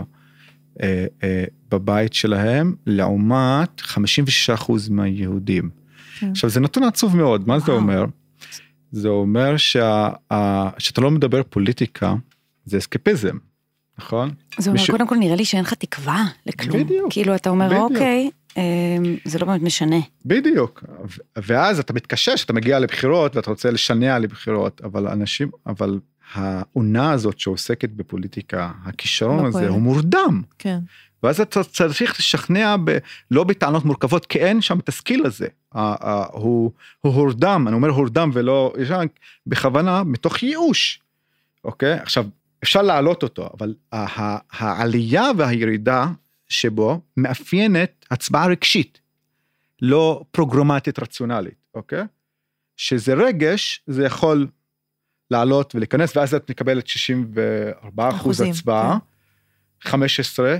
[0.82, 5.70] אה, אה, בבית שלהם, לעומת 56% מהיהודים.
[6.18, 6.30] כן.
[6.30, 8.04] עכשיו זה נתון עצוב מאוד, מה זה אומר?
[8.92, 12.14] זה אומר שה, ה, שאתה לא מדבר פוליטיקה,
[12.64, 13.36] זה אסקפיזם,
[13.98, 14.30] נכון?
[14.58, 14.94] זה אומר, מישהו...
[14.94, 16.84] קודם כל נראה לי שאין לך תקווה לכלום.
[16.84, 17.12] בדיוק.
[17.12, 17.90] כאילו אתה אומר, בדיוק.
[17.90, 18.30] אוקיי,
[19.24, 19.96] זה לא באמת משנה.
[20.24, 20.84] בדיוק,
[21.36, 26.00] ואז אתה מתקשש, אתה מגיע לבחירות ואתה רוצה לשנע לבחירות, אבל אנשים, אבל
[26.32, 30.42] העונה הזאת שעוסקת בפוליטיקה, הכישרון הזה הוא מורדם.
[30.58, 30.78] כן.
[31.22, 32.98] ואז אתה צריך לשכנע ב,
[33.30, 35.46] לא בטענות מורכבות, כי אין שם את הסקיל הזה.
[35.72, 39.06] הוא, הוא הורדם, אני אומר הורדם ולא ישן,
[39.46, 41.00] בכוונה, מתוך ייאוש.
[41.64, 41.92] אוקיי?
[41.92, 42.26] עכשיו,
[42.62, 43.74] אפשר להעלות אותו, אבל
[44.52, 46.06] העלייה והירידה
[46.52, 49.00] שבו מאפיינת הצבעה רגשית,
[49.82, 52.04] לא פרוגרמטית רציונלית, אוקיי?
[52.76, 54.46] שזה רגש, זה יכול
[55.30, 58.98] לעלות ולהיכנס, ואז את מקבלת 64 אחוז הצבעה,
[59.80, 59.90] כן.
[59.90, 60.56] 15,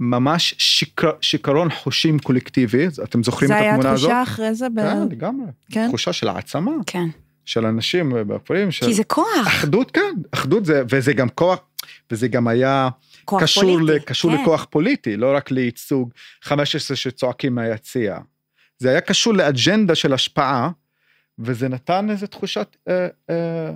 [0.00, 4.08] ממש שיקר, שיכרון חושים קולקטיבי, אתם זוכרים את התמונה הזאת?
[4.10, 4.68] זה היה תחושה אחרי זה?
[4.68, 4.80] ב...
[4.80, 5.46] כן, לגמרי.
[5.70, 5.88] כן?
[5.88, 6.72] תחושה של העצמה.
[6.86, 7.08] כן.
[7.44, 8.68] של אנשים בכפרים.
[8.70, 9.46] כי זה כוח.
[9.46, 11.58] אחדות, כן, אחדות זה, וזה גם כוח,
[12.10, 12.88] וזה גם היה
[13.26, 14.42] כוח קשור, פוליטי, ל, קשור כן.
[14.42, 16.10] לכוח פוליטי, לא רק לייצוג
[16.42, 18.18] 15 שצועקים מהיציע.
[18.78, 20.70] זה היה קשור לאג'נדה של השפעה,
[21.38, 23.72] וזה נתן איזה תחושת, אה, אה,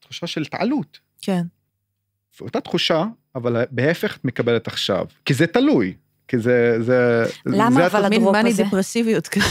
[0.00, 0.98] תחושה של התעלות.
[1.22, 1.42] כן.
[2.40, 5.94] ואותה תחושה, אבל בהפך את מקבלת עכשיו, כי זה תלוי,
[6.28, 7.24] כי זה, זה...
[7.46, 8.08] למה זה אבל הדרופ הזה?
[8.08, 9.44] מין מאני דיפרסיביות כזה.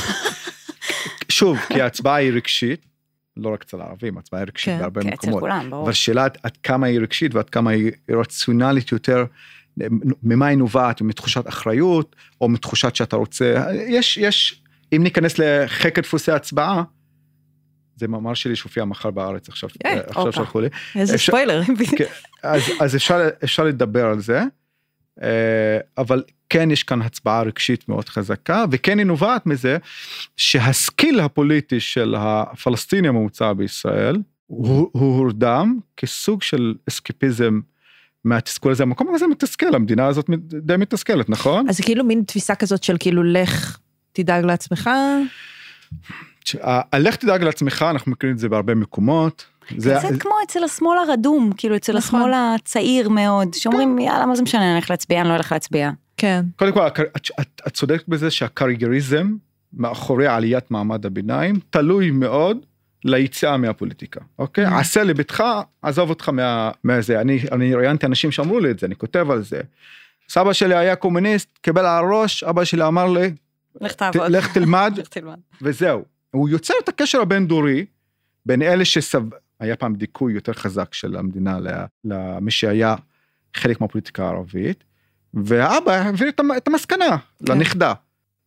[1.30, 2.86] שוב, כי ההצבעה היא רגשית,
[3.38, 5.36] לא רק אצל הערבים, הצבעה היא רגשית כן, בהרבה כן, מקומות.
[5.36, 5.84] אצל כולם, ברור.
[5.84, 9.26] אבל שאלה עד כמה היא רגשית ועד כמה היא רציונלית יותר,
[10.24, 14.62] ממה היא נובעת, מתחושת אחריות, או מתחושת שאתה רוצה, יש, יש,
[14.94, 16.84] אם ניכנס לחקר דפוסי הצבעה,
[17.96, 20.68] זה מאמר שלי שהופיע מחר בארץ עכשיו, yeah, אה, עכשיו שלחו לי.
[20.96, 21.62] איזה אפשר, ספוילר.
[21.98, 22.06] כן,
[22.44, 24.46] אז, אז אפשר, אפשר לדבר על זה, אה,
[25.98, 29.78] אבל כן יש כאן הצבעה רגשית מאוד חזקה, וכן היא נובעת מזה
[30.38, 37.60] שהסקיל הפוליטי של הפלסטיני הממוצע בישראל, הוא, הורדם כסוג של אסקפיזם
[38.24, 41.70] מהתסכול הזה, המקום הזה מתסכל, המדינה הזאת די מתסכלת, נכון?
[41.70, 43.78] אז זה כאילו מין תפיסה כזאת של כאילו לך
[44.12, 44.90] תדאג לעצמך.
[46.62, 49.46] הלך תדאג לעצמך, אנחנו מכירים את זה בהרבה מקומות.
[49.78, 52.20] זה קצת כמו אצל השמאל הרדום, כאילו אצל נכון.
[52.20, 55.92] השמאל הצעיר מאוד, שאומרים יאללה מה זה משנה, אני הולך להצביע, אני לא הולך להצביע.
[56.18, 56.46] כן.
[56.56, 57.00] קודם כל, את,
[57.42, 59.36] את, את צודקת בזה שהקרייריזם
[59.74, 62.58] מאחורי עליית מעמד הביניים תלוי מאוד
[63.06, 64.68] ליציאה מהפוליטיקה, אוקיי?
[64.68, 64.74] Mm.
[64.74, 65.44] עשה לביתך,
[65.82, 67.22] עזוב אותך מה, מהזה.
[67.22, 69.62] אני, אני ראיינתי אנשים שאמרו לי את זה, אני כותב על זה.
[70.30, 73.32] סבא שלי היה קומוניסט, קיבל על הראש, אבא שלי אמר לי,
[73.82, 75.00] לך תעבוד, לך תלמד,
[75.62, 76.06] וזהו.
[76.32, 77.86] הוא יוצר את הקשר הבין דורי
[78.46, 79.24] בין אלה שסב...
[79.60, 81.60] היה פעם דיכוי יותר חזק של המדינה
[82.04, 82.96] למי שהיה
[83.54, 84.84] חלק מהפוליטיקה הערבית,
[85.34, 87.54] והאבא העביר את המסקנה כן.
[87.54, 87.94] לנכדה.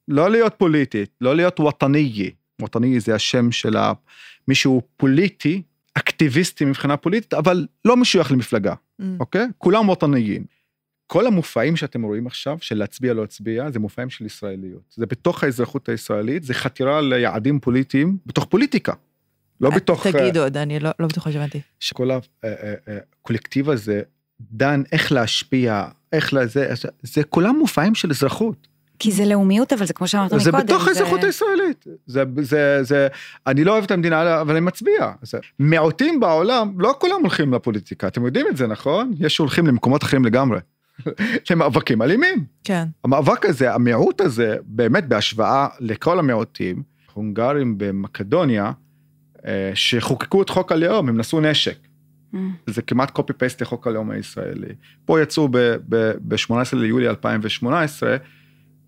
[0.09, 2.31] לא להיות פוליטית, לא להיות וטניי.
[2.63, 3.77] וטניי זה השם של
[4.49, 5.63] מישהו פוליטי,
[5.95, 9.05] אקטיביסטי מבחינה פוליטית, אבל לא משוייך למפלגה, mm.
[9.21, 9.47] אוקיי?
[9.59, 10.45] כולם וטניים.
[11.07, 14.83] כל המופעים שאתם רואים עכשיו, של להצביע לא להצביע, זה מופעים של ישראליות.
[14.97, 18.93] זה בתוך האזרחות הישראלית, זה חתירה ליעדים פוליטיים בתוך פוליטיקה.
[19.61, 20.07] לא אה, בתוך...
[20.07, 21.61] תגידו עוד, אני לא, לא בטוחה שהבנתי.
[21.81, 22.11] שכל
[22.43, 24.03] הקולקטיב הזה
[24.41, 26.69] דן איך להשפיע, איך לזה,
[27.03, 28.69] זה כולם מופעים של אזרחות.
[28.99, 30.45] כי זה לאומיות, אבל זה כמו שאמרת מקודם.
[30.45, 31.85] זה בתוך האזרחות הישראלית.
[32.07, 33.09] זה, זה, זה,
[33.47, 35.13] אני לא אוהב את המדינה, אבל אני מצביע.
[35.23, 39.13] זה, מיעוטים בעולם, לא כולם הולכים לפוליטיקה, אתם יודעים את זה, נכון?
[39.19, 40.59] יש שהולכים למקומות אחרים לגמרי.
[41.51, 42.45] למאבקים אלימים.
[42.65, 42.85] כן.
[43.05, 48.73] המאבק הזה, המיעוט הזה, באמת בהשוואה לכל המיעוטים, הונגרים במקדוניה, אה,
[49.75, 51.77] שחוקקו את חוק הלאום, הם נשאו נשק.
[52.35, 52.37] Mm.
[52.67, 54.75] זה כמעט קופי פייסט לחוק הלאום הישראלי.
[55.05, 55.49] פה יצאו
[56.29, 58.17] ב-18 ליולי 2018,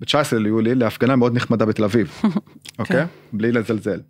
[0.00, 2.12] ב-19 ליולי, להפגנה מאוד נחמדה בתל אביב,
[2.78, 2.96] אוקיי?
[2.96, 3.06] כן.
[3.32, 4.00] בלי לזלזל.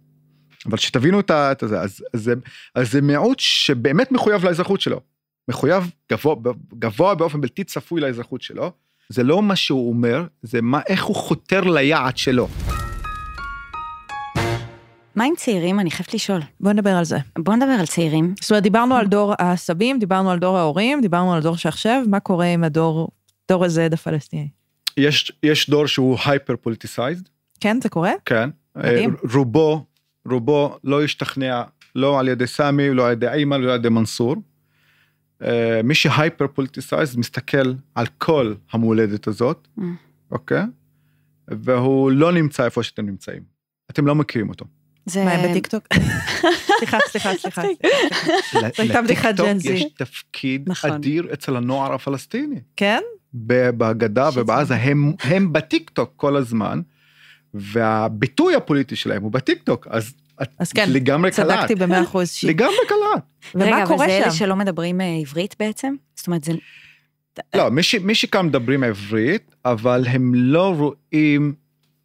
[0.66, 2.32] אבל שתבינו את זה, אז, אז,
[2.74, 5.00] אז זה מיעוט שבאמת מחויב לאזרחות שלו.
[5.48, 6.36] מחויב גבוה,
[6.78, 8.72] גבוה באופן בלתי צפוי לאזרחות שלו.
[9.08, 12.48] זה לא מה שהוא אומר, זה מה, איך הוא חותר ליעד שלו.
[15.14, 15.80] מה עם צעירים?
[15.80, 16.40] אני חייבת לשאול.
[16.60, 17.18] בוא נדבר על זה.
[17.38, 18.34] בוא נדבר על צעירים.
[18.40, 22.20] זאת אומרת, דיברנו על דור הסבים, דיברנו על דור ההורים, דיברנו על דור שעכשיו, מה
[22.20, 23.08] קורה עם הדור,
[23.48, 24.48] דור ה Z הפלסטיני?
[24.96, 27.22] יש, יש דור שהוא hyper politicized.
[27.60, 28.12] כן, זה קורה?
[28.24, 28.50] כן.
[28.76, 29.16] מדהים.
[29.34, 29.84] רובו,
[30.28, 31.62] רובו לא השתכנע
[31.94, 34.36] לא על ידי סמי, לא על ידי איימן, לא על ידי מנסור.
[35.42, 39.82] אה, מי ש hyper politicized מסתכל על כל המולדת הזאת, ממ.
[40.30, 40.62] אוקיי?
[41.48, 43.42] והוא לא נמצא איפה שאתם נמצאים.
[43.90, 44.64] אתם לא מכירים אותו.
[45.06, 45.24] זה...
[45.24, 45.84] מה, הם בטיקטוק?
[46.78, 47.62] סליחה, סליחה, סליחה.
[48.52, 49.72] זו הייתה בדיחת Gen Z.
[49.72, 50.90] יש תפקיד נכון.
[50.90, 52.60] אדיר אצל הנוער הפלסטיני.
[52.76, 53.00] כן?
[53.34, 56.80] ב- בגדה ובעזה הם, הם בטיקטוק כל הזמן,
[57.54, 60.14] והביטוי הפוליטי שלהם הוא בטיקטוק, אז
[60.58, 61.46] אז כן, לגמרי קלעת.
[61.46, 62.30] צדקתי במאה אחוז.
[62.30, 63.22] ש- לגמרי קלעת.
[63.54, 64.36] ומה רגע, קורה אבל זה אלה שם?
[64.38, 65.94] שלא מדברים אה, עברית בעצם?
[66.14, 66.52] זאת אומרת, זה...
[67.54, 71.54] לא, מי, ש, מי שכאן מדברים עברית, אבל הם לא רואים...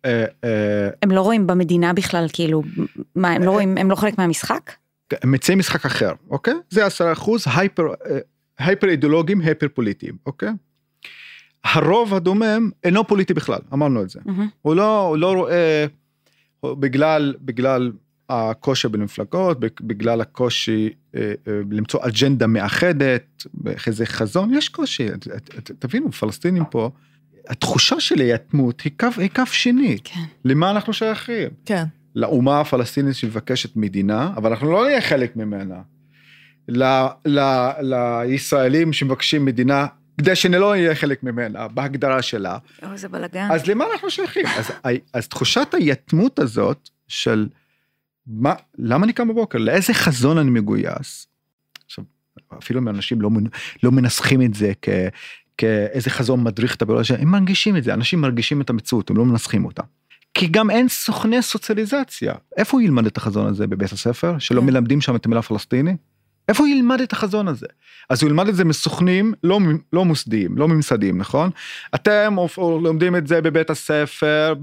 [0.05, 2.63] אה, אה, הם לא רואים במדינה בכלל, כאילו,
[3.15, 4.71] מה, הם לא רואים, הם לא חלק מהמשחק?
[5.23, 6.53] הם מציעים משחק אחר, אוקיי?
[6.69, 8.17] זה עשרה אחוז הייפר, אה,
[8.59, 10.49] הייפר אידיאולוגים, הייפר פוליטיים, אוקיי?
[11.63, 14.19] הרוב הדומם אינו פוליטי בכלל, אמרנו את זה.
[14.61, 15.85] הוא לא, הוא לא רואה,
[16.65, 17.91] בגלל, בגלל
[18.29, 23.45] הקושי בין מפלגות, בג- בגלל הקושי אה, אה, למצוא אג'נדה מאחדת,
[23.87, 25.07] איזה חזון, יש קושי,
[25.79, 26.91] תבינו, פלסטינים פה,
[27.49, 30.19] התחושה של היתמות היא קו, היא קו שני, כן.
[30.45, 31.49] למה אנחנו שייכים?
[31.65, 31.83] כן.
[32.15, 35.81] לאומה הפלסטינית שמבקשת מדינה, אבל אנחנו לא נהיה חלק ממנה.
[36.67, 43.47] ל- ל- לישראלים שמבקשים מדינה, כדי שלא נהיה חלק ממנה, בהגדרה שלה, אוי, איזה בלאגן.
[43.51, 44.45] אז למה אנחנו שייכים?
[44.57, 44.71] אז,
[45.13, 47.47] אז תחושת היתמות הזאת של
[48.27, 49.57] מה, למה אני קם בבוקר?
[49.57, 51.27] לאיזה חזון אני מגויס?
[51.85, 52.03] עכשיו,
[52.59, 53.29] אפילו אנשים לא,
[53.83, 54.89] לא מנסחים את זה כ,
[55.57, 59.25] כאיזה חזון מדריך את הביולוגיה, הם מרגישים את זה, אנשים מרגישים את המציאות, הם לא
[59.25, 59.83] מנסחים אותה.
[60.33, 62.33] כי גם אין סוכני סוציאליזציה.
[62.57, 64.35] איפה הוא ילמד את החזון הזה בבית הספר?
[64.39, 64.65] שלא כן.
[64.65, 65.95] מלמדים שם את המילה פלסטיני?
[66.49, 67.65] איפה הוא ילמד את החזון הזה?
[68.09, 69.59] אז הוא ילמד את זה מסוכנים לא,
[69.93, 71.49] לא מוסדיים, לא ממסדיים, נכון?
[71.95, 74.53] אתם לומדים את זה בבית הספר,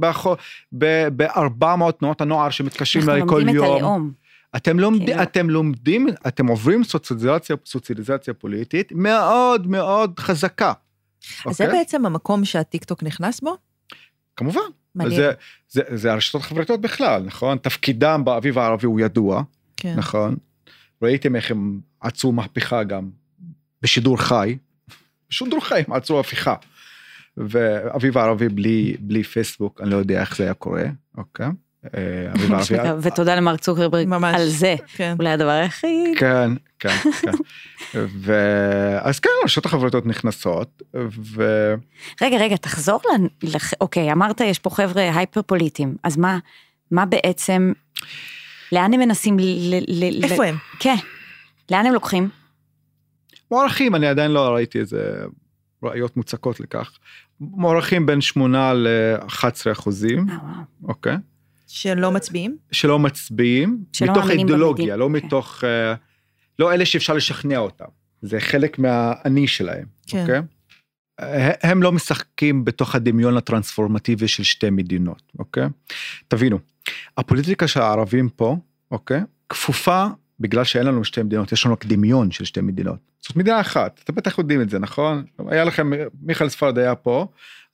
[0.72, 3.76] ב-400 תנועות הנוער שמתקשרים אליי כל אנחנו לומדים את יום.
[3.76, 4.10] הלאום.
[4.56, 5.22] אתם לומדים, כאילו.
[5.22, 10.72] אתם לומדים, אתם עוברים סוציאליזציה, סוציאליזציה פוליטית מאוד מאוד חזקה.
[11.46, 11.78] אז זה אוקיי?
[11.78, 13.56] בעצם המקום שהטיקטוק נכנס בו?
[14.36, 14.60] כמובן.
[14.94, 15.16] מדהים.
[15.16, 15.32] זה,
[15.68, 17.58] זה, זה הרשתות החברתיות בכלל, נכון?
[17.58, 19.42] תפקידם באביב הערבי הוא ידוע,
[19.76, 19.94] כן.
[19.96, 20.36] נכון?
[21.02, 23.10] ראיתם איך הם עצרו מהפכה גם
[23.82, 24.58] בשידור חי,
[25.30, 26.54] בשידור חי הם עצרו הפיכה.
[27.36, 30.84] ואביב הערבי בלי, בלי פייסבוק, אני לא יודע איך זה היה קורה,
[31.16, 31.46] אוקיי?
[32.34, 33.08] אביב הערבי...
[33.08, 34.08] ותודה למר צוקרברג.
[34.22, 34.74] על זה.
[34.96, 35.14] כן.
[35.18, 36.18] אולי הדבר היחיד.
[36.18, 37.32] כן, כן, כן.
[37.94, 38.34] ו...
[39.00, 40.82] אז כן, הרשתות החברתיות נכנסות,
[41.34, 41.74] ו...
[42.22, 43.00] רגע, רגע, תחזור
[43.42, 43.56] ל...
[43.80, 46.38] אוקיי, אמרת יש פה חבר'ה הייפר פוליטיים, אז מה,
[46.90, 47.72] מה בעצם,
[48.72, 49.42] לאן הם מנסים ל...
[49.88, 50.20] ל...
[50.20, 50.56] ל- איפה הם?
[50.78, 50.96] כן.
[51.70, 52.28] לאן הם לוקחים?
[53.50, 55.24] מוערכים, אני עדיין לא ראיתי איזה
[55.82, 56.98] ראיות מוצקות לכך.
[57.40, 60.64] מוערכים בין 8 ל-11 אחוזים, אה, וואו.
[60.88, 61.16] אוקיי?
[61.74, 62.56] שלא מצביעים?
[62.72, 64.96] שלא מצביעים, שלא מתוך אידיאולוגיה.
[64.96, 65.12] לא כן.
[65.12, 65.64] מתוך...
[65.64, 65.94] אה,
[66.58, 67.84] לא אלה שאפשר לשכנע אותם.
[68.22, 70.20] זה חלק מהאני שלהם, כן.
[70.20, 70.40] אוקיי?
[71.20, 75.66] אה, הם לא משחקים בתוך הדמיון הטרנספורמטיבי של שתי מדינות, אוקיי?
[76.28, 76.58] תבינו,
[77.16, 78.56] הפוליטיקה של הערבים פה,
[78.90, 79.20] אוקיי?
[79.48, 80.06] כפופה,
[80.40, 82.98] בגלל שאין לנו שתי מדינות, יש לנו רק דמיון של שתי מדינות.
[83.20, 85.24] זאת מדינה אחת, אתם בטח יודעים את זה, נכון?
[85.48, 85.90] היה לכם,
[86.22, 87.26] מיכאל ספרד היה פה,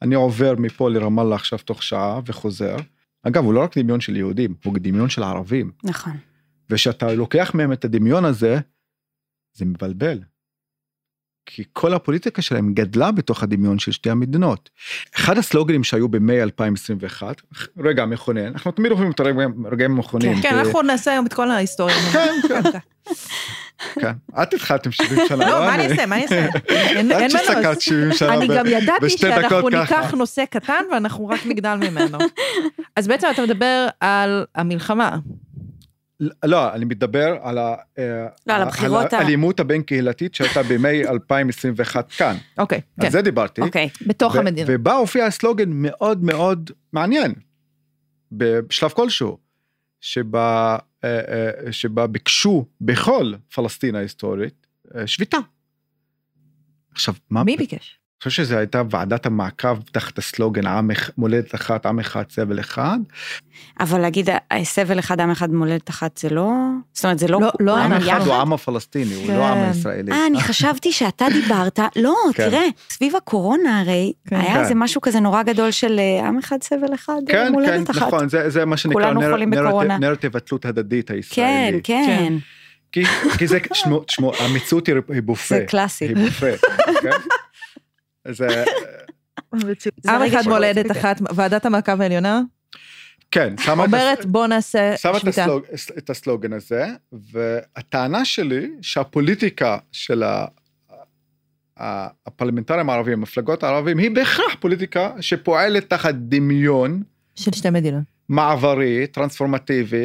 [0.02, 2.76] אני עובר מפה לרמאללה עכשיו תוך שעה וחוזר.
[3.22, 5.70] אגב, הוא לא רק דמיון של יהודים, הוא דמיון של ערבים.
[5.84, 6.12] נכון.
[6.70, 8.58] וכשאתה לוקח מהם את הדמיון הזה,
[9.56, 10.18] זה מבלבל.
[11.46, 14.70] כי כל הפוליטיקה שלהם גדלה בתוך הדמיון של שתי המדינות.
[15.16, 17.42] אחד הסלוגנים שהיו במאי 2021,
[17.78, 20.34] רגע מכונן, אנחנו תמיד אוהבים את הרגעים המכוננים.
[20.34, 21.96] כן, כי- אנחנו נעשה היום את כל ההיסטוריה.
[22.12, 22.62] כן, כן,
[23.94, 24.12] כן.
[24.42, 25.92] את התחלתם 70 שנה, לא, מה אני אני.
[25.92, 26.46] אעשה, מה אני אעשה?
[26.68, 27.82] אין אין את שסקרת מנוס.
[27.82, 28.34] 70 שנה.
[28.34, 29.68] אני גם ידעתי שאנחנו.
[29.68, 32.18] ניקח נושא קטן ואנחנו רק נגדל ממנו.
[32.96, 35.18] אז בעצם אתה מדבר על המלחמה.
[36.44, 37.74] לא, אני מדבר על אה,
[38.46, 42.36] לא, האלימות הבין קהילתית שהייתה במאי 2021 כאן.
[42.58, 43.60] אוקיי, כן, על זה דיברתי.
[43.60, 43.88] אוקיי.
[44.06, 44.66] בתוך המדינה.
[44.72, 47.34] ובה הופיע הסלוגן מאוד מאוד מעניין,
[48.32, 49.38] בשלב כלשהו,
[50.00, 50.78] שבה,
[51.70, 55.38] שבה ביקשו בכל פלסטין ההיסטורית אה, שביתה.
[56.92, 57.44] עכשיו, מה...
[57.44, 57.99] מי ביקש?
[58.22, 62.98] חושב שזו הייתה ועדת המעקב תחת הסלוגן עם מולדת אחת, עם אחד, סבל אחד.
[63.80, 64.28] אבל להגיד
[64.62, 66.52] סבל אחד, עם אחד, מולדת אחת זה לא...
[66.92, 67.40] זאת אומרת זה לא...
[67.40, 69.68] לא, לא עם אחד הוא העם הפלסטיני, הוא לא העם כן.
[69.68, 70.12] הישראלי.
[70.12, 72.48] אה, אני חשבתי שאתה דיברת, לא, כן.
[72.50, 74.36] תראה, סביב הקורונה הרי, כן.
[74.36, 74.60] היה כן.
[74.60, 78.06] איזה משהו כזה נורא גדול של אה, עם אחד, סבל אחד, כן, כן, מולדת אחת.
[78.06, 79.50] נכון, זה, זה מה שנקרא כולנו נר, חולים
[80.00, 81.80] נרטיב, התלות הדדית כן, הישראלי.
[81.84, 82.34] כן,
[82.92, 83.04] כי,
[83.38, 83.58] כי זה,
[84.06, 85.54] תשמעו, המציאות היא בופה.
[85.54, 86.04] זה קלאסי.
[86.04, 86.46] היא בופה,
[87.02, 87.10] כן?
[88.28, 88.46] זה,
[90.08, 90.90] עם אחד מולדת.
[90.90, 92.40] אחת, ועדת המעקב העליונה,
[93.30, 95.46] כן, שמה את אומרת הס- בוא נעשה שמה את, שביתה.
[95.98, 100.22] את הסלוגן הזה, והטענה שלי שהפוליטיקה של
[101.76, 107.02] הפרלמנטרים הערבים, המפלגות הערבים, היא בהכרח פוליטיקה שפועלת תחת דמיון
[107.34, 108.02] של שתי מדינות.
[108.28, 110.04] מעברי, טרנספורמטיבי,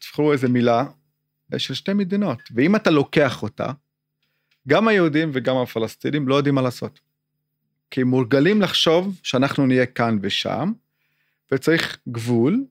[0.00, 0.84] תבחרו איזה מילה,
[1.56, 2.38] של שתי מדינות.
[2.54, 3.70] ואם אתה לוקח אותה,
[4.68, 7.00] גם היהודים וגם הפלסטינים לא יודעים מה לעשות.
[7.90, 10.72] כי מורגלים לחשוב שאנחנו נהיה כאן ושם,
[11.52, 12.64] וצריך גבול.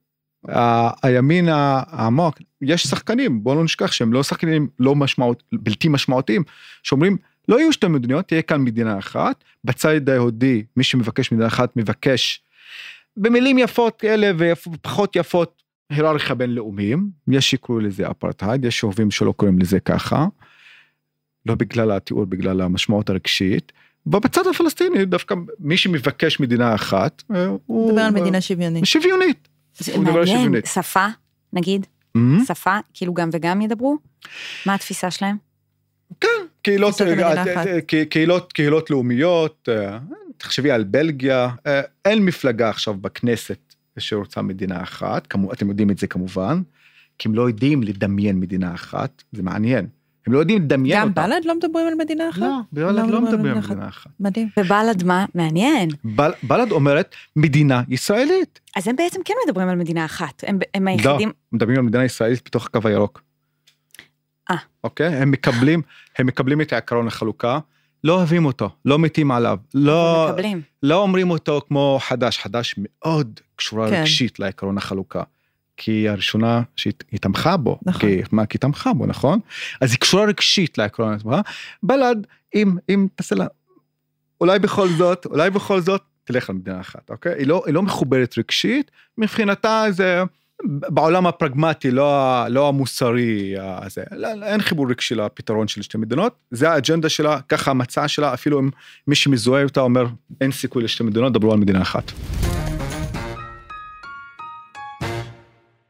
[0.49, 6.43] ה- הימין העמוק, יש שחקנים, בואו לא נשכח שהם לא שחקנים לא משמעות, בלתי משמעותיים,
[6.83, 9.43] שאומרים, לא יהיו שתי מדינות, תהיה כאן מדינה אחת.
[9.63, 12.41] בצד היהודי, מי שמבקש מדינה אחת מבקש
[13.17, 19.59] במילים יפות כאלה ופחות יפות, היררכיה בינלאומיים, יש שיקראו לזה אפרטהייד, יש שאוהבים שלא קוראים
[19.59, 20.25] לזה ככה,
[21.45, 23.71] לא בגלל התיאור, בגלל המשמעות הרגשית,
[24.13, 27.89] ובצד הפלסטיני דווקא מי שמבקש מדינה אחת, אה, הוא...
[27.91, 28.85] מדבר על מדינה שוויונית.
[28.85, 29.47] שוויונית.
[29.77, 30.65] זה הוא מדבר שוויונית.
[30.65, 31.05] שפה,
[31.53, 31.85] נגיד,
[32.17, 32.45] Mhm.
[32.47, 33.97] שפה, כאילו גם וגם ידברו?
[34.65, 35.35] מה התפיסה שלהם?
[36.61, 37.63] קהילות, תפיסת המדינה אה.
[37.67, 39.97] אה, קהילות, קהילות לאומיות, אה,
[40.37, 43.57] תחשבי על בלגיה, אה, אין מפלגה עכשיו בכנסת
[43.99, 46.61] שרוצה מדינה אחת, כמו, אתם יודעים את זה כמובן,
[47.17, 49.87] כי הם לא יודעים לדמיין מדינה אחת, זה מעניין,
[50.27, 51.27] הם לא יודעים לדמיין גם אותה.
[51.27, 52.41] בל"ד לא מדברים על מדינה אחת?
[52.41, 54.11] לא, בל"ד לא מדברים על מדינה אחת.
[54.19, 54.49] מדהים.
[54.59, 55.25] ובל"ד מה?
[55.35, 55.89] מעניין.
[56.03, 58.59] בל- בל"ד אומרת מדינה ישראלית.
[58.75, 60.43] אז הם בעצם כן מדברים על מדינה אחת.
[60.47, 61.31] הם, לא, היחידים...
[61.51, 63.21] מדברים על מדינה ישראלית בתוך הקו הירוק.
[64.51, 64.55] אה.
[64.83, 65.07] אוקיי?
[65.15, 65.81] הם מקבלים,
[66.17, 67.59] הם מקבלים את העקרון החלוקה,
[68.03, 70.61] לא אוהבים אותו, לא מתים עליו, לא, מקבלים.
[70.83, 73.99] לא אומרים אותו כמו חד"ש, חד"ש מאוד קשורה כן.
[73.99, 75.23] רגשית לעקרון החלוקה.
[75.77, 78.01] כי היא הראשונה שהיא היא תמכה בו, נכון.
[78.01, 79.39] כי, מה, כי היא תמכה בו, נכון?
[79.81, 81.41] אז היא קשורה רגשית לעקרון החלוקה.
[81.83, 82.15] בל"ד,
[82.55, 83.45] אם, אם תעשה לה,
[84.41, 87.33] אולי בכל זאת, אולי בכל זאת, תלך למדינה אחת, אוקיי?
[87.37, 90.23] היא לא, היא לא מחוברת רגשית, מבחינתה זה
[90.63, 94.03] בעולם הפרגמטי, לא, לא המוסרי, הזה.
[94.11, 98.33] לא, לא, אין חיבור רגשי לפתרון של שתי מדינות, זה האג'נדה שלה, ככה המצע שלה,
[98.33, 98.69] אפילו אם
[99.07, 100.05] מי שמזוהה אותה אומר,
[100.41, 102.11] אין סיכוי לשתי מדינות, דברו על מדינה אחת.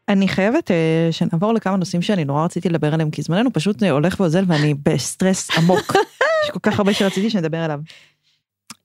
[0.10, 3.92] אני חייבת אה, שנעבור לכמה נושאים שאני נורא רציתי לדבר עליהם, כי זמננו פשוט אה,
[3.92, 5.96] הולך ואוזל ואני בסטרס עמוק.
[6.44, 7.80] יש כל כך הרבה שרציתי שנדבר עליו.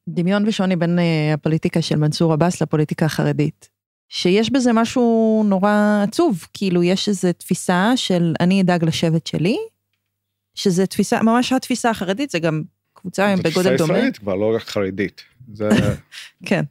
[0.09, 3.69] דמיון ושוני בין אה, הפוליטיקה של מנסור עבאס לפוליטיקה החרדית.
[4.09, 9.57] שיש בזה משהו נורא עצוב, כאילו יש איזו תפיסה של אני אדאג לשבט שלי,
[10.55, 12.63] שזה תפיסה, ממש התפיסה החרדית, זה גם
[12.95, 13.95] קבוצה תפיסה בגודל דומה.
[13.95, 15.23] ישראלית כבר, לא רק חרדית.
[15.53, 15.69] זה,
[16.47, 16.63] כן,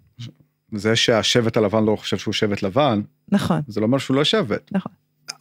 [0.71, 3.01] זה שהשבט הלבן לא חושב שהוא שבט לבן,
[3.31, 4.69] נכון, זה לא אומר שהוא לא שבט.
[4.71, 4.91] נכון.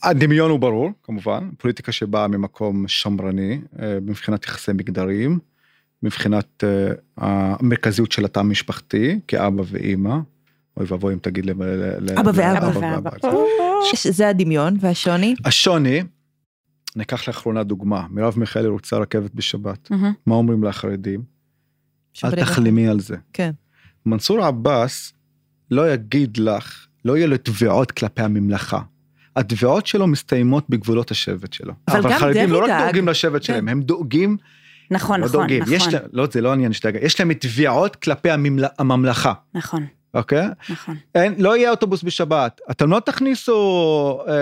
[0.03, 5.39] הדמיון הוא ברור, כמובן, פוליטיקה שבאה ממקום שמרני, אה, מבחינת יחסי מגדרים,
[6.03, 10.17] מבחינת אה, המרכזיות של התא המשפחתי, כאבא ואימא.
[10.77, 11.51] אוי ואבוי אם תגיד ל...
[11.53, 12.69] ל- אבא ואבא.
[12.69, 13.11] אבא ואבא.
[13.95, 15.35] ש- זה הדמיון והשוני.
[15.45, 16.03] השוני,
[16.97, 19.89] ניקח לאחרונה דוגמה, מרב מיכאלי רוצה רכבת בשבת.
[20.27, 21.23] מה אומרים לחרדים?
[22.25, 22.31] אל.
[22.41, 23.17] תחלמי על זה.
[23.33, 23.51] כן.
[24.07, 25.13] מנסור עבאס
[25.71, 28.81] לא יגיד לך, לא יהיו לו תביעות כלפי הממלכה.
[29.37, 31.73] התביעות שלו מסתיימות בגבולות השבט שלו.
[31.89, 32.83] אבל גם חרדים דרעי לא רק דאג.
[32.85, 34.37] דואגים לשבט שלהם, הם דואגים,
[34.91, 37.33] נכון, לא נכון, דואגים, יש נכון, להם, לא, זה לא עניין של דאגה, יש להם
[37.33, 40.47] תביעות כלפי הממל- הממלכה, נכון, אוקיי?
[40.71, 40.97] נכון.
[41.15, 44.35] אין, לא יהיה אוטובוס בשבת, אתם לא תכניסו אה,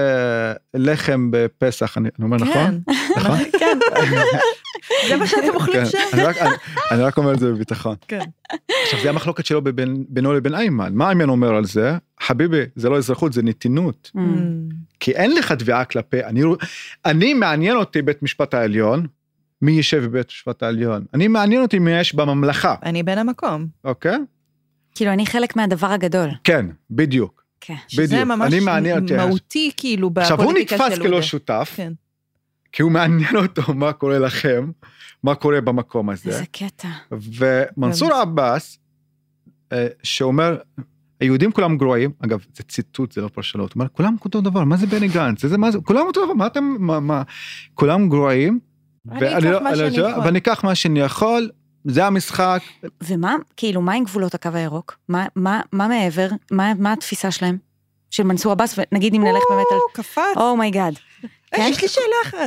[0.74, 2.80] לחם בפסח, אני, אני אומר נכון?
[2.86, 3.38] כן, נכון?
[3.60, 3.78] כן.
[5.08, 5.98] זה מה שאתם אוכלים כן, שם.
[6.12, 6.50] אני רק- אני-
[6.90, 7.96] אני רק אומר את זה בביטחון.
[8.08, 8.20] כן.
[8.84, 11.96] עכשיו זה המחלוקת שלו בבין- בינו לבין איימן, מה איימן אומר על זה?
[12.20, 14.10] חביבי, זה לא אזרחות, זה נתינות.
[14.16, 14.20] Mm.
[15.00, 16.42] כי אין לך תביעה כלפי, אני,
[17.04, 19.06] אני מעניין אותי בית משפט העליון,
[19.62, 23.66] מי יישב בבית משפט העליון, אני מעניין אותי מי יש בממלכה, אני בן המקום.
[23.84, 24.16] אוקיי?
[24.94, 26.28] כאילו, אני חלק מהדבר הגדול.
[26.44, 27.44] כן, בדיוק.
[27.60, 27.74] כן.
[27.88, 29.16] שזה בדיוק, ממש אני מעניין אותי.
[29.16, 31.22] מהותי כאילו עכשיו הוא בפוליטיקה של נתפס כלא.
[31.22, 31.92] שותף, כן.
[32.72, 34.70] כי הוא מעניין אותו מה קורה לכם,
[35.22, 36.88] מה קורה במקום הזה, איזה קטע.
[37.12, 38.78] ומנסור עבאס,
[39.72, 40.56] אה, שאומר,
[41.20, 44.76] היהודים כולם גרועים, אגב זה ציטוט זה לא פרשנות, הוא אומר כולם אותו דבר, מה
[44.76, 47.22] זה בני גנץ, זה, מה זה, כולם אותו דבר, מה אתם, מה, מה,
[47.74, 48.60] כולם גרועים,
[49.10, 49.54] אני
[50.24, 51.50] ואני אקח מה אני שאני יכול.
[51.90, 52.62] זה המשחק.
[53.02, 54.98] ומה, כאילו, מה עם גבולות הקו הירוק?
[55.08, 56.28] מה, מה, מה מעבר?
[56.50, 57.58] מה, מה התפיסה שלהם?
[58.10, 59.78] של מנסור עבאס, ונגיד אם נלך באמת על...
[59.94, 60.36] קפץ.
[60.36, 60.94] Oh my God.
[61.54, 62.38] אה, יש לי שאלה אחת.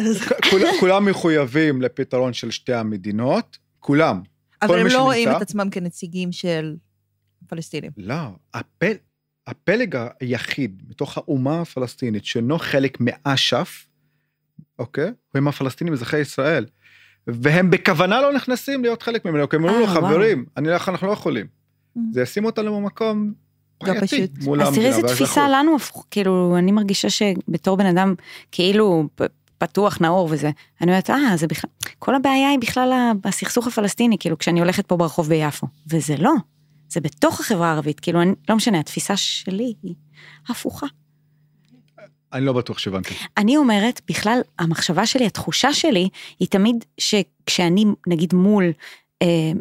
[0.79, 4.21] כולם מחויבים לפתרון של שתי המדינות, כולם.
[4.61, 6.75] אבל הם לא רואים את עצמם כנציגים של
[7.47, 7.91] פלסטינים.
[7.97, 8.15] לא,
[8.53, 8.93] הפל,
[9.47, 13.87] הפלג היחיד מתוך האומה הפלסטינית שאינו חלק מאש"ף,
[14.79, 15.11] אוקיי?
[15.35, 16.65] הם הפלסטינים אזרחי ישראל.
[17.27, 21.07] והם בכוונה לא נכנסים להיות חלק ממנו, כי הם אומרים לו, אה, חברים, אני, אנחנו
[21.07, 21.45] לא יכולים.
[21.45, 21.99] Mm.
[22.11, 23.33] זה ישים אותנו במקום
[23.83, 24.87] לא בעייתי מול המדינה.
[24.87, 25.75] אז תראי איזה תפיסה לנו,
[26.11, 28.15] כאילו, אני מרגישה שבתור בן אדם,
[28.51, 29.07] כאילו,
[29.57, 30.49] פתוח, נאור וזה,
[30.81, 31.69] אני אומרת, אה, זה בכלל,
[31.99, 36.33] כל הבעיה היא בכלל הסכסוך הפלסטיני, כאילו, כשאני הולכת פה ברחוב ביפו, וזה לא,
[36.89, 39.95] זה בתוך החברה הערבית, כאילו, אני, לא משנה, התפיסה שלי היא
[40.49, 40.87] הפוכה.
[42.33, 43.13] אני לא בטוח שהבנתי.
[43.37, 46.09] אני אומרת, בכלל, המחשבה שלי, התחושה שלי,
[46.39, 48.71] היא תמיד שכשאני, נגיד, מול,
[49.21, 49.51] אה,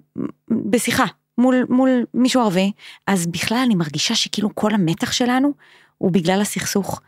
[0.70, 1.04] בשיחה,
[1.38, 2.72] מול, מול מישהו ערבי,
[3.06, 5.52] אז בכלל אני מרגישה שכאילו כל המתח שלנו
[5.98, 7.00] הוא בגלל הסכסוך,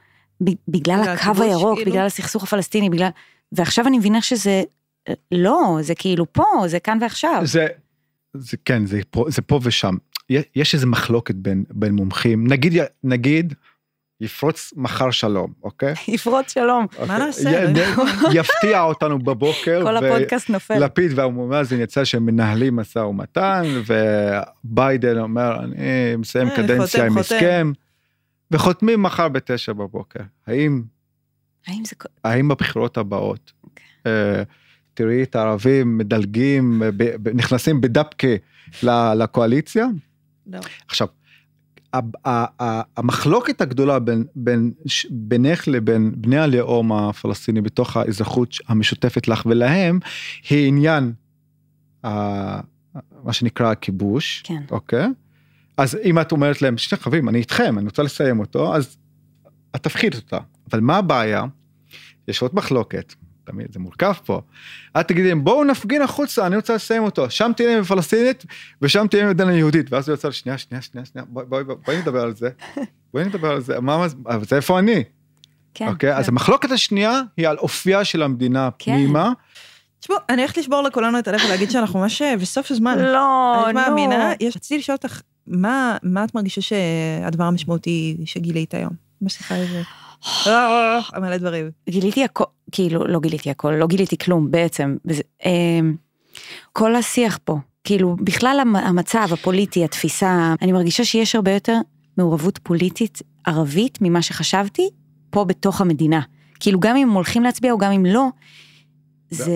[0.69, 1.91] בגלל הקו הירוק, כאילו?
[1.91, 3.09] בגלל הסכסוך הפלסטיני, בגלל...
[3.53, 4.63] ועכשיו אני מבינה שזה
[5.33, 7.41] לא, זה כאילו פה, זה כאן ועכשיו.
[7.45, 7.67] זה,
[8.35, 9.95] זה כן, זה פה, זה פה ושם.
[10.31, 12.73] יש איזה מחלוקת בין, בין מומחים, נגיד,
[13.05, 13.55] נגיד,
[14.23, 15.95] יפרוץ מחר שלום, אוקיי?
[16.15, 17.07] יפרוץ שלום, אוקיי.
[17.07, 17.65] מה נעשה?
[18.39, 19.83] יפתיע אותנו בבוקר.
[19.87, 20.79] כל הפודקאסט נופל.
[20.85, 27.73] לפיד והמומזין יצא שהם מנהלים משא ומתן, וביידן אומר, אני מסיים אה, קדנציה עם הסכם,
[28.51, 30.21] וחותמים מחר בתשע בבוקר.
[30.47, 30.83] האם...
[31.67, 31.97] האם זה...
[32.25, 33.53] האם בבחירות הבאות,
[34.07, 34.43] אה,
[34.95, 36.83] תראי את הערבים מדלגים,
[37.35, 38.29] נכנסים בדבקה
[39.15, 39.87] לקואליציה?
[40.47, 40.61] לא.
[40.89, 41.09] עכשיו,
[42.97, 44.73] המחלוקת הגדולה בין, בין,
[45.11, 49.99] בינך לבין בני הלאום הפלסטיני בתוך האזרחות המשותפת לך ולהם,
[50.51, 51.13] היא עניין
[53.25, 54.63] מה שנקרא הכיבוש, כן.
[54.71, 55.07] אוקיי?
[55.77, 58.97] אז אם את אומרת להם, שני חברים, אני איתכם, אני רוצה לסיים אותו, אז
[59.77, 60.39] את תפחיד אותה.
[60.71, 61.45] אבל מה הבעיה?
[62.29, 63.15] יש עוד מחלוקת,
[63.45, 64.41] תמיד זה מורכב פה.
[65.01, 68.45] את תגידי להם בואו נפגין החוצה אני רוצה לסיים אותו שם תהיה עם פלסטינית
[68.83, 72.21] ושם תהיה מדינה יהודית ואז הוא יוצא שנייה שנייה שנייה שנייה בואי בואי בואי נדבר
[72.21, 72.51] על זה
[73.13, 75.05] בואי נדבר על זה מה מה זה איפה אני.
[75.75, 76.19] כן, אוקיי כן.
[76.19, 78.93] אז המחלוקת השנייה היא על אופייה של המדינה כן.
[78.93, 79.33] פנימה.
[80.01, 82.99] תשמעו, אני הולכת לשבור לכולנו את הלב ולהגיד שאנחנו ממש בסוף הזמן.
[82.99, 83.65] לא, נו.
[83.65, 88.93] אני מאמינה, יש, רציתי לשאול אותך, מה, מה את מרגישה שהדבר המשמעותי שגילית היום?
[89.23, 89.87] בשיחה הזאת.
[91.19, 91.71] מלא דברים.
[91.89, 94.97] גיליתי הכל, כאילו, לא גיליתי הכל, לא גיליתי כלום בעצם.
[95.45, 95.95] אמ,
[96.73, 101.77] כל השיח פה, כאילו, בכלל המצב הפוליטי, התפיסה, אני מרגישה שיש הרבה יותר
[102.19, 104.91] מעורבות פוליטית ערבית ממה שחשבתי,
[105.31, 106.21] פה בתוך המדינה.
[106.61, 108.29] כאילו, גם אם הם הולכים להצביע או גם אם לא,
[109.31, 109.53] זה...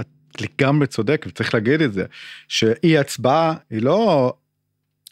[0.00, 0.06] את
[0.40, 2.04] לגמרי צודק, וצריך להגיד את זה,
[2.48, 4.32] שאי הצבעה היא לא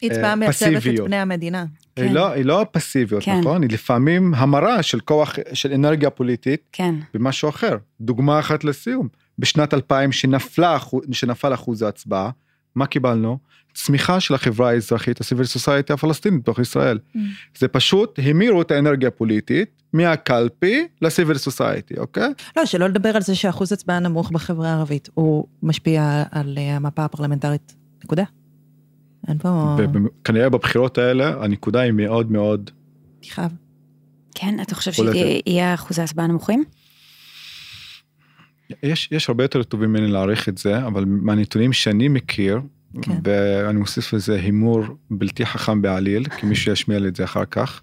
[0.00, 1.64] היא הצבעה מייצבת את בני המדינה.
[1.96, 2.12] היא, כן.
[2.12, 3.40] לא, היא לא פסיביות, כן.
[3.40, 3.62] נכון?
[3.62, 6.94] היא לפעמים המרה של כוח, של אנרגיה פוליטית, כן.
[7.14, 7.76] במשהו אחר.
[8.00, 10.78] דוגמה אחת לסיום, בשנת 2000 שנפלה,
[11.12, 12.30] שנפל אחוז ההצבעה,
[12.74, 13.38] מה קיבלנו?
[13.74, 16.98] צמיחה של החברה האזרחית, הסיביל סוסייטי הפלסטינית בתוך ישראל.
[16.98, 17.18] Mm.
[17.58, 22.28] זה פשוט המירו את האנרגיה הפוליטית מהקלפי לסיביל סוסייטי, אוקיי?
[22.56, 27.04] לא, שלא לדבר על זה שאחוז הצבעה נמוך בחברה הערבית, הוא משפיע על אה, המפה
[27.04, 27.74] הפרלמנטרית,
[28.04, 28.24] נקודה.
[29.28, 29.76] אין פה...
[30.22, 32.70] וכנראה בבחירות האלה הנקודה היא מאוד מאוד...
[33.20, 33.52] תכאב.
[34.34, 36.64] כן, אתה חושב שיהיה אחוזי הצבעה נמוכים?
[38.82, 42.60] יש, יש הרבה יותר טובים ממני להעריך את זה, אבל מהנתונים שאני מכיר,
[43.02, 43.20] כן.
[43.24, 47.82] ואני מוסיף לזה הימור בלתי חכם בעליל, כי מישהו ישמיע לי את זה אחר כך,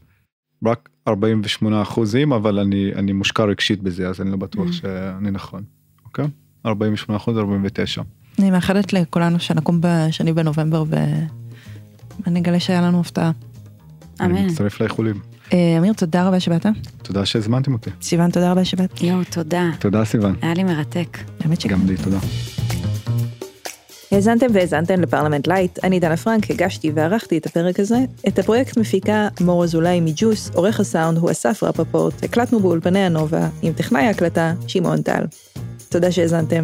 [0.66, 4.72] רק 48 אחוזים, אבל אני, אני מושקע רגשית בזה, אז אני לא בטוח mm.
[4.72, 5.64] שאני נכון,
[6.06, 6.26] אוקיי?
[6.66, 8.02] 48 אחוז, 49.
[8.40, 10.84] אני מאחלת לכולנו שנקום בשני בנובמבר
[12.26, 13.32] ואני אגלה שהיה לנו הפתעה.
[14.22, 14.36] אמן.
[14.36, 15.20] אני מצטרף לאיחולים.
[15.54, 16.66] אה, אמיר, תודה רבה שבאת.
[17.02, 17.90] תודה שהזמנתם אותי.
[18.02, 19.04] סיוון, תודה רבה שבאת.
[19.04, 19.70] יואו, תודה.
[19.80, 20.36] תודה, סיוון.
[20.42, 21.18] היה לי מרתק.
[21.40, 21.70] האמת שכן.
[21.70, 22.18] גם לי, תודה.
[24.12, 27.98] האזנתן והאזנתם לפרלמנט לייט, אני דנה פרנק, הגשתי וערכתי את הפרק הזה.
[28.28, 33.74] את הפרויקט מפיקה מור אזולאי מג'וס, עורך הסאונד הוא אסף רפפורט, הקלטנו באולפני הנובה, עם
[33.74, 35.24] טכנאי ההקלטה שמעון טל.
[35.90, 36.64] תודה שהאזנתם.